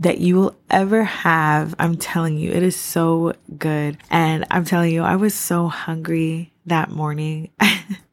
that 0.00 0.20
you 0.20 0.36
will 0.36 0.56
ever 0.70 1.04
have. 1.04 1.74
I'm 1.78 1.98
telling 1.98 2.38
you, 2.38 2.50
it 2.50 2.62
is 2.62 2.74
so 2.74 3.34
good. 3.58 3.98
And 4.10 4.46
I'm 4.50 4.64
telling 4.64 4.90
you, 4.90 5.02
I 5.02 5.16
was 5.16 5.34
so 5.34 5.68
hungry 5.68 6.50
that 6.64 6.90
morning. 6.90 7.50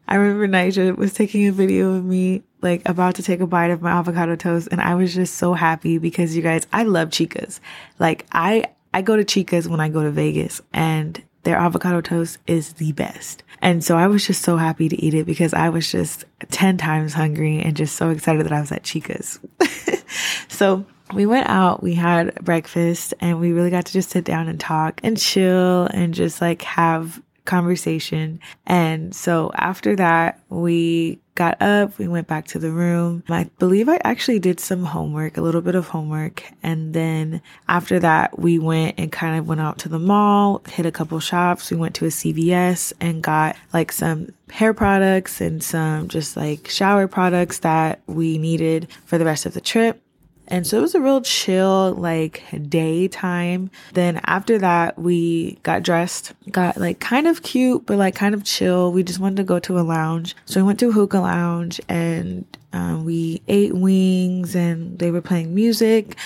I 0.07 0.15
remember 0.15 0.47
Nija 0.47 0.97
was 0.97 1.13
taking 1.13 1.47
a 1.47 1.53
video 1.53 1.93
of 1.93 2.03
me 2.03 2.43
like 2.65 2.81
about 2.85 3.15
to 3.15 3.23
take 3.23 3.39
a 3.39 3.47
bite 3.47 3.71
of 3.71 3.81
my 3.81 3.91
avocado 3.91 4.35
toast 4.35 4.67
and 4.71 4.81
I 4.81 4.95
was 4.95 5.15
just 5.15 5.35
so 5.35 5.53
happy 5.53 5.97
because 5.97 6.35
you 6.35 6.41
guys, 6.41 6.67
I 6.73 6.83
love 6.83 7.13
Chica's. 7.13 7.61
Like 7.99 8.25
I 8.33 8.65
I 8.93 9.01
go 9.01 9.15
to 9.15 9.23
Chica's 9.23 9.69
when 9.69 9.79
I 9.79 9.87
go 9.87 10.03
to 10.03 10.11
Vegas 10.11 10.61
and 10.73 11.21
their 11.43 11.55
avocado 11.55 12.01
toast 12.01 12.39
is 12.47 12.73
the 12.73 12.91
best. 12.91 13.43
And 13.61 13.83
so 13.83 13.97
I 13.97 14.07
was 14.07 14.25
just 14.25 14.41
so 14.41 14.57
happy 14.57 14.89
to 14.89 15.01
eat 15.01 15.13
it 15.13 15.25
because 15.25 15.53
I 15.53 15.69
was 15.69 15.89
just 15.89 16.25
10 16.49 16.77
times 16.77 17.13
hungry 17.13 17.61
and 17.61 17.77
just 17.77 17.95
so 17.95 18.09
excited 18.09 18.45
that 18.45 18.51
I 18.51 18.59
was 18.59 18.71
at 18.71 18.83
Chica's. 18.83 19.39
so 20.47 20.85
we 21.13 21.25
went 21.25 21.47
out, 21.47 21.83
we 21.83 21.93
had 21.93 22.35
breakfast, 22.43 23.13
and 23.19 23.39
we 23.39 23.51
really 23.51 23.69
got 23.69 23.85
to 23.85 23.93
just 23.93 24.09
sit 24.09 24.25
down 24.25 24.47
and 24.47 24.59
talk 24.59 24.99
and 25.03 25.17
chill 25.17 25.85
and 25.85 26.13
just 26.13 26.41
like 26.41 26.63
have 26.63 27.21
conversation. 27.45 28.39
And 28.65 29.15
so 29.15 29.51
after 29.55 29.95
that, 29.95 30.41
we 30.49 31.19
got 31.35 31.61
up, 31.61 31.97
we 31.99 32.07
went 32.07 32.27
back 32.27 32.47
to 32.47 32.59
the 32.59 32.71
room. 32.71 33.23
I 33.27 33.43
believe 33.59 33.89
I 33.89 33.99
actually 34.03 34.39
did 34.39 34.59
some 34.59 34.85
homework, 34.85 35.37
a 35.37 35.41
little 35.41 35.61
bit 35.61 35.75
of 35.75 35.89
homework. 35.89 36.43
And 36.63 36.93
then 36.93 37.41
after 37.67 37.99
that, 37.99 38.39
we 38.39 38.57
went 38.57 38.95
and 38.97 39.11
kind 39.11 39.37
of 39.37 39.47
went 39.47 39.61
out 39.61 39.77
to 39.79 39.89
the 39.89 39.99
mall, 39.99 40.61
hit 40.67 40.85
a 40.85 40.91
couple 40.91 41.19
shops. 41.19 41.69
We 41.69 41.77
went 41.77 41.95
to 41.95 42.05
a 42.05 42.09
CVS 42.09 42.93
and 43.01 43.21
got 43.21 43.57
like 43.73 43.91
some 43.91 44.29
hair 44.49 44.73
products 44.73 45.41
and 45.41 45.61
some 45.61 46.07
just 46.07 46.37
like 46.37 46.69
shower 46.69 47.07
products 47.07 47.59
that 47.59 47.99
we 48.07 48.37
needed 48.37 48.87
for 49.05 49.17
the 49.17 49.25
rest 49.25 49.45
of 49.45 49.53
the 49.53 49.61
trip. 49.61 50.01
And 50.47 50.65
so 50.65 50.77
it 50.77 50.81
was 50.81 50.95
a 50.95 51.01
real 51.01 51.21
chill, 51.21 51.93
like 51.93 52.43
daytime. 52.69 53.71
Then 53.93 54.21
after 54.25 54.57
that, 54.59 54.97
we 54.97 55.57
got 55.63 55.83
dressed, 55.83 56.33
got 56.51 56.77
like 56.77 56.99
kind 56.99 57.27
of 57.27 57.43
cute, 57.43 57.85
but 57.85 57.97
like 57.97 58.15
kind 58.15 58.35
of 58.35 58.43
chill. 58.43 58.91
We 58.91 59.03
just 59.03 59.19
wanted 59.19 59.37
to 59.37 59.43
go 59.43 59.59
to 59.59 59.79
a 59.79 59.81
lounge. 59.81 60.35
So 60.45 60.59
we 60.59 60.67
went 60.67 60.79
to 60.79 60.91
hookah 60.91 61.19
lounge 61.19 61.81
and 61.89 62.45
um, 62.73 63.05
we 63.05 63.41
ate 63.47 63.73
wings 63.73 64.55
and 64.55 64.99
they 64.99 65.09
were 65.09 65.21
playing 65.21 65.55
music. 65.55 66.17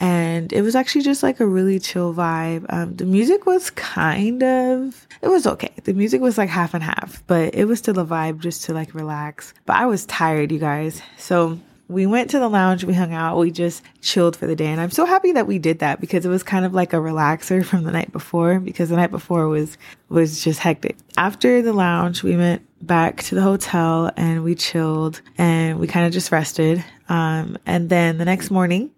And 0.00 0.52
it 0.52 0.62
was 0.62 0.74
actually 0.74 1.02
just 1.02 1.22
like 1.22 1.40
a 1.40 1.46
really 1.46 1.78
chill 1.78 2.12
vibe. 2.12 2.66
Um, 2.68 2.94
the 2.96 3.06
music 3.06 3.46
was 3.46 3.70
kind 3.70 4.42
of, 4.42 5.06
it 5.22 5.28
was 5.28 5.46
okay. 5.46 5.72
The 5.84 5.94
music 5.94 6.20
was 6.20 6.36
like 6.36 6.50
half 6.50 6.74
and 6.74 6.82
half, 6.82 7.22
but 7.26 7.54
it 7.54 7.64
was 7.64 7.78
still 7.78 7.98
a 7.98 8.04
vibe 8.04 8.40
just 8.40 8.64
to 8.64 8.74
like 8.74 8.94
relax. 8.94 9.54
But 9.66 9.76
I 9.76 9.86
was 9.86 10.04
tired, 10.04 10.52
you 10.52 10.58
guys. 10.58 11.00
So 11.16 11.58
we 11.88 12.06
went 12.06 12.30
to 12.30 12.38
the 12.38 12.48
lounge, 12.48 12.84
we 12.84 12.94
hung 12.94 13.12
out, 13.12 13.38
we 13.38 13.50
just 13.50 13.82
chilled 14.00 14.36
for 14.36 14.46
the 14.46 14.56
day. 14.56 14.66
And 14.66 14.80
I'm 14.80 14.90
so 14.90 15.04
happy 15.04 15.32
that 15.32 15.46
we 15.46 15.58
did 15.58 15.80
that 15.80 16.00
because 16.00 16.24
it 16.24 16.30
was 16.30 16.42
kind 16.42 16.64
of 16.64 16.72
like 16.72 16.92
a 16.92 16.96
relaxer 16.96 17.64
from 17.64 17.84
the 17.84 17.92
night 17.92 18.12
before 18.12 18.58
because 18.60 18.88
the 18.88 18.96
night 18.96 19.10
before 19.10 19.48
was 19.48 19.76
was 20.08 20.42
just 20.42 20.60
hectic. 20.60 20.96
After 21.16 21.62
the 21.62 21.72
lounge, 21.72 22.22
we 22.22 22.36
went 22.36 22.62
back 22.86 23.22
to 23.24 23.34
the 23.34 23.42
hotel 23.42 24.10
and 24.16 24.44
we 24.44 24.54
chilled 24.54 25.20
and 25.38 25.78
we 25.78 25.86
kind 25.86 26.06
of 26.06 26.12
just 26.12 26.32
rested. 26.32 26.84
Um, 27.08 27.58
and 27.66 27.90
then 27.90 28.18
the 28.18 28.24
next 28.24 28.50
morning, 28.50 28.90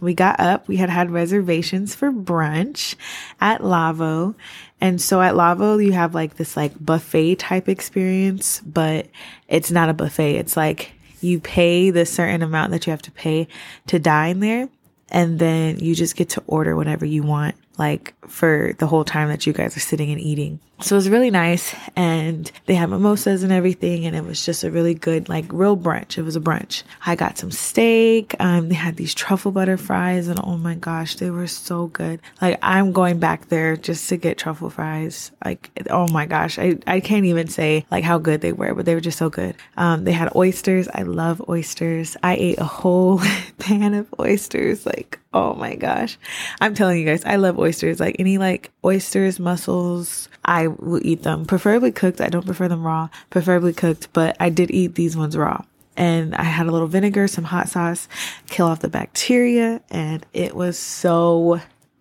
we 0.00 0.14
got 0.14 0.40
up. 0.40 0.68
We 0.68 0.76
had 0.76 0.90
had 0.90 1.10
reservations 1.10 1.94
for 1.94 2.12
brunch 2.12 2.94
at 3.40 3.64
Lavo. 3.64 4.34
And 4.80 5.00
so 5.00 5.22
at 5.22 5.36
Lavo, 5.36 5.78
you 5.78 5.92
have 5.92 6.14
like 6.14 6.36
this 6.36 6.56
like 6.56 6.72
buffet 6.78 7.36
type 7.36 7.68
experience, 7.68 8.60
but 8.60 9.08
it's 9.48 9.70
not 9.70 9.88
a 9.88 9.94
buffet. 9.94 10.36
It's 10.36 10.56
like 10.56 10.93
you 11.24 11.40
pay 11.40 11.90
the 11.90 12.06
certain 12.06 12.42
amount 12.42 12.70
that 12.72 12.86
you 12.86 12.90
have 12.90 13.02
to 13.02 13.10
pay 13.10 13.48
to 13.86 13.98
dine 13.98 14.40
there. 14.40 14.68
And 15.10 15.38
then 15.38 15.78
you 15.78 15.94
just 15.94 16.16
get 16.16 16.30
to 16.30 16.42
order 16.46 16.74
whatever 16.76 17.04
you 17.04 17.22
want, 17.22 17.54
like 17.78 18.14
for 18.28 18.74
the 18.78 18.86
whole 18.86 19.04
time 19.04 19.28
that 19.28 19.46
you 19.46 19.52
guys 19.52 19.76
are 19.76 19.80
sitting 19.80 20.10
and 20.10 20.20
eating. 20.20 20.60
So 20.80 20.96
it 20.96 20.98
was 20.98 21.08
really 21.08 21.30
nice 21.30 21.74
and 21.94 22.50
they 22.66 22.74
had 22.74 22.90
mimosas 22.90 23.44
and 23.44 23.52
everything 23.52 24.06
and 24.06 24.16
it 24.16 24.24
was 24.24 24.44
just 24.44 24.64
a 24.64 24.70
really 24.70 24.92
good 24.92 25.28
like 25.28 25.44
real 25.50 25.76
brunch. 25.76 26.18
It 26.18 26.22
was 26.22 26.34
a 26.34 26.40
brunch. 26.40 26.82
I 27.06 27.14
got 27.14 27.38
some 27.38 27.52
steak. 27.52 28.34
Um 28.40 28.68
they 28.68 28.74
had 28.74 28.96
these 28.96 29.14
truffle 29.14 29.52
butter 29.52 29.76
fries 29.76 30.26
and 30.26 30.40
oh 30.42 30.56
my 30.56 30.74
gosh, 30.74 31.14
they 31.14 31.30
were 31.30 31.46
so 31.46 31.86
good. 31.86 32.20
Like 32.42 32.58
I'm 32.60 32.92
going 32.92 33.18
back 33.20 33.48
there 33.48 33.76
just 33.76 34.08
to 34.08 34.16
get 34.16 34.36
truffle 34.36 34.68
fries. 34.68 35.30
Like 35.44 35.70
oh 35.90 36.08
my 36.08 36.26
gosh, 36.26 36.58
I 36.58 36.76
I 36.86 36.98
can't 37.00 37.24
even 37.24 37.46
say 37.46 37.86
like 37.90 38.04
how 38.04 38.18
good 38.18 38.40
they 38.40 38.52
were, 38.52 38.74
but 38.74 38.84
they 38.84 38.94
were 38.94 39.00
just 39.00 39.18
so 39.18 39.30
good. 39.30 39.54
Um 39.76 40.04
they 40.04 40.12
had 40.12 40.34
oysters. 40.34 40.88
I 40.92 41.02
love 41.02 41.40
oysters. 41.48 42.16
I 42.22 42.34
ate 42.34 42.58
a 42.58 42.64
whole 42.64 43.22
pan 43.58 43.94
of 43.94 44.12
oysters 44.18 44.84
like 44.84 45.20
oh 45.32 45.54
my 45.54 45.76
gosh. 45.76 46.18
I'm 46.60 46.74
telling 46.74 46.98
you 46.98 47.06
guys, 47.06 47.24
I 47.24 47.36
love 47.36 47.58
oysters. 47.58 48.00
Like 48.00 48.16
any 48.18 48.38
like 48.38 48.70
oysters, 48.84 49.40
mussels, 49.40 50.28
I 50.44 50.66
will 50.68 51.00
eat 51.04 51.22
them. 51.22 51.46
Preferably 51.46 51.92
cooked. 51.92 52.20
I 52.20 52.28
don't 52.28 52.46
prefer 52.46 52.68
them 52.68 52.84
raw. 52.84 53.08
Preferably 53.30 53.72
cooked, 53.72 54.08
but 54.12 54.36
I 54.38 54.50
did 54.50 54.70
eat 54.70 54.94
these 54.94 55.16
ones 55.16 55.36
raw. 55.36 55.64
And 55.96 56.34
I 56.34 56.42
had 56.42 56.66
a 56.66 56.72
little 56.72 56.88
vinegar, 56.88 57.28
some 57.28 57.44
hot 57.44 57.68
sauce, 57.68 58.08
kill 58.48 58.66
off 58.66 58.80
the 58.80 58.88
bacteria, 58.88 59.80
and 59.90 60.26
it 60.32 60.56
was 60.56 60.76
so 60.76 61.60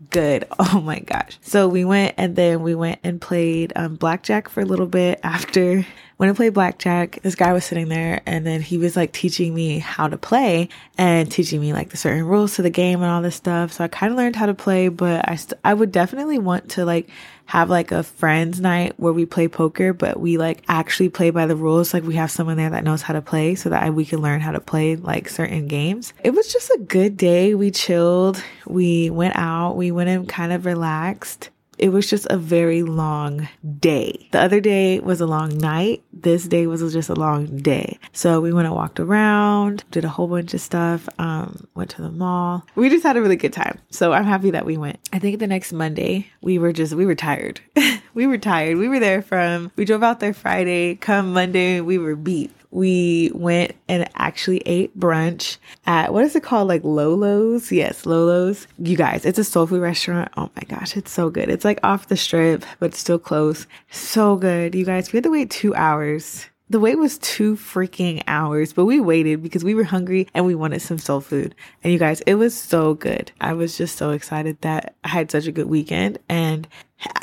good. 0.09 0.45
Oh 0.59 0.81
my 0.81 0.99
gosh. 0.99 1.37
So 1.41 1.67
we 1.67 1.85
went 1.85 2.15
and 2.17 2.35
then 2.35 2.63
we 2.63 2.73
went 2.73 2.99
and 3.03 3.21
played 3.21 3.73
um, 3.75 3.95
blackjack 3.95 4.49
for 4.49 4.61
a 4.61 4.65
little 4.65 4.87
bit 4.87 5.19
after 5.23 5.85
when 6.17 6.29
I 6.29 6.33
played 6.33 6.53
blackjack, 6.53 7.19
this 7.21 7.35
guy 7.35 7.53
was 7.53 7.65
sitting 7.65 7.89
there 7.89 8.21
and 8.25 8.45
then 8.45 8.61
he 8.61 8.77
was 8.77 8.95
like 8.95 9.11
teaching 9.11 9.53
me 9.53 9.79
how 9.79 10.07
to 10.07 10.17
play 10.17 10.69
and 10.97 11.29
teaching 11.29 11.59
me 11.59 11.73
like 11.73 11.89
the 11.89 11.97
certain 11.97 12.25
rules 12.25 12.55
to 12.55 12.61
the 12.61 12.69
game 12.69 13.01
and 13.01 13.11
all 13.11 13.21
this 13.21 13.35
stuff. 13.35 13.73
So 13.73 13.83
I 13.83 13.87
kind 13.87 14.11
of 14.11 14.17
learned 14.17 14.35
how 14.35 14.45
to 14.45 14.53
play, 14.53 14.87
but 14.87 15.27
I 15.27 15.35
st- 15.35 15.59
I 15.65 15.73
would 15.73 15.91
definitely 15.91 16.39
want 16.39 16.69
to 16.71 16.85
like 16.85 17.09
have 17.45 17.69
like 17.69 17.91
a 17.91 18.03
friends 18.03 18.59
night 18.59 18.93
where 18.97 19.13
we 19.13 19.25
play 19.25 19.47
poker, 19.47 19.93
but 19.93 20.19
we 20.19 20.37
like 20.37 20.63
actually 20.67 21.09
play 21.09 21.29
by 21.29 21.45
the 21.45 21.55
rules. 21.55 21.93
Like 21.93 22.03
we 22.03 22.15
have 22.15 22.31
someone 22.31 22.57
there 22.57 22.69
that 22.69 22.83
knows 22.83 23.01
how 23.01 23.13
to 23.13 23.21
play 23.21 23.55
so 23.55 23.69
that 23.69 23.93
we 23.93 24.05
can 24.05 24.21
learn 24.21 24.41
how 24.41 24.51
to 24.51 24.59
play 24.59 24.95
like 24.95 25.29
certain 25.29 25.67
games. 25.67 26.13
It 26.23 26.31
was 26.31 26.51
just 26.51 26.69
a 26.71 26.79
good 26.79 27.17
day. 27.17 27.53
We 27.55 27.71
chilled. 27.71 28.43
We 28.65 29.09
went 29.09 29.35
out. 29.35 29.75
We 29.75 29.91
went 29.91 30.09
and 30.09 30.27
kind 30.27 30.51
of 30.51 30.65
relaxed 30.65 31.49
it 31.83 31.91
was 31.91 32.09
just 32.09 32.25
a 32.29 32.37
very 32.37 32.81
long 32.81 33.49
day. 33.77 34.29
The 34.31 34.39
other 34.39 34.61
day 34.61 35.01
was 35.01 35.19
a 35.19 35.25
long 35.25 35.57
night. 35.57 36.01
This 36.13 36.47
day 36.47 36.65
was 36.65 36.79
just 36.93 37.09
a 37.09 37.13
long 37.13 37.57
day. 37.57 37.99
So 38.13 38.39
we 38.39 38.53
went 38.53 38.67
and 38.67 38.75
walked 38.75 39.01
around, 39.01 39.83
did 39.91 40.05
a 40.05 40.07
whole 40.07 40.29
bunch 40.29 40.53
of 40.53 40.61
stuff, 40.61 41.09
um, 41.19 41.67
went 41.75 41.89
to 41.89 42.01
the 42.01 42.09
mall. 42.09 42.65
We 42.75 42.89
just 42.89 43.03
had 43.03 43.17
a 43.17 43.21
really 43.21 43.35
good 43.35 43.51
time. 43.51 43.79
So 43.91 44.13
I'm 44.13 44.23
happy 44.23 44.51
that 44.51 44.65
we 44.65 44.77
went. 44.77 44.97
I 45.11 45.19
think 45.19 45.39
the 45.39 45.47
next 45.47 45.73
Monday, 45.73 46.31
we 46.41 46.57
were 46.57 46.71
just, 46.71 46.93
we 46.93 47.05
were 47.05 47.15
tired. 47.15 47.59
we 48.13 48.27
were 48.27 48.37
tired. 48.37 48.77
We 48.77 48.87
were 48.87 49.01
there 49.01 49.21
from, 49.21 49.69
we 49.75 49.83
drove 49.83 50.03
out 50.03 50.21
there 50.21 50.33
Friday. 50.33 50.95
Come 50.95 51.33
Monday, 51.33 51.81
we 51.81 51.97
were 51.97 52.15
beat 52.15 52.51
we 52.73 53.31
went 53.33 53.73
and 53.87 54.09
actually 54.15 54.59
ate 54.65 54.97
brunch 54.99 55.57
at 55.85 56.11
what 56.11 56.23
is 56.23 56.35
it 56.35 56.43
called? 56.43 56.67
Like 56.67 56.83
Lolo's? 56.83 57.71
Yes, 57.71 58.05
Lolo's. 58.05 58.67
You 58.79 58.97
guys, 58.97 59.25
it's 59.25 59.39
a 59.39 59.43
soul 59.43 59.67
food 59.67 59.81
restaurant. 59.81 60.31
Oh 60.37 60.49
my 60.55 60.63
gosh, 60.67 60.97
it's 60.97 61.11
so 61.11 61.29
good. 61.29 61.49
It's 61.49 61.65
like 61.65 61.79
off 61.83 62.07
the 62.07 62.17
strip, 62.17 62.65
but 62.79 62.95
still 62.95 63.19
close. 63.19 63.67
So 63.91 64.35
good. 64.35 64.75
You 64.75 64.85
guys, 64.85 65.13
we 65.13 65.17
had 65.17 65.23
to 65.25 65.31
wait 65.31 65.51
two 65.51 65.75
hours 65.75 66.47
the 66.73 66.79
wait 66.79 66.97
was 66.97 67.19
two 67.19 67.55
freaking 67.55 68.23
hours, 68.25 68.73
but 68.73 68.85
we 68.85 68.99
waited 68.99 69.43
because 69.43 69.63
we 69.63 69.75
were 69.75 69.83
hungry 69.83 70.27
and 70.33 70.43
we 70.43 70.55
wanted 70.55 70.81
some 70.81 70.97
soul 70.97 71.21
food. 71.21 71.53
And 71.83 71.93
you 71.93 71.99
guys, 71.99 72.21
it 72.21 72.33
was 72.33 72.57
so 72.57 72.95
good. 72.95 73.31
I 73.39 73.53
was 73.53 73.77
just 73.77 73.95
so 73.95 74.09
excited 74.09 74.59
that 74.61 74.95
I 75.03 75.09
had 75.09 75.29
such 75.29 75.45
a 75.45 75.51
good 75.51 75.67
weekend. 75.67 76.17
And 76.27 76.67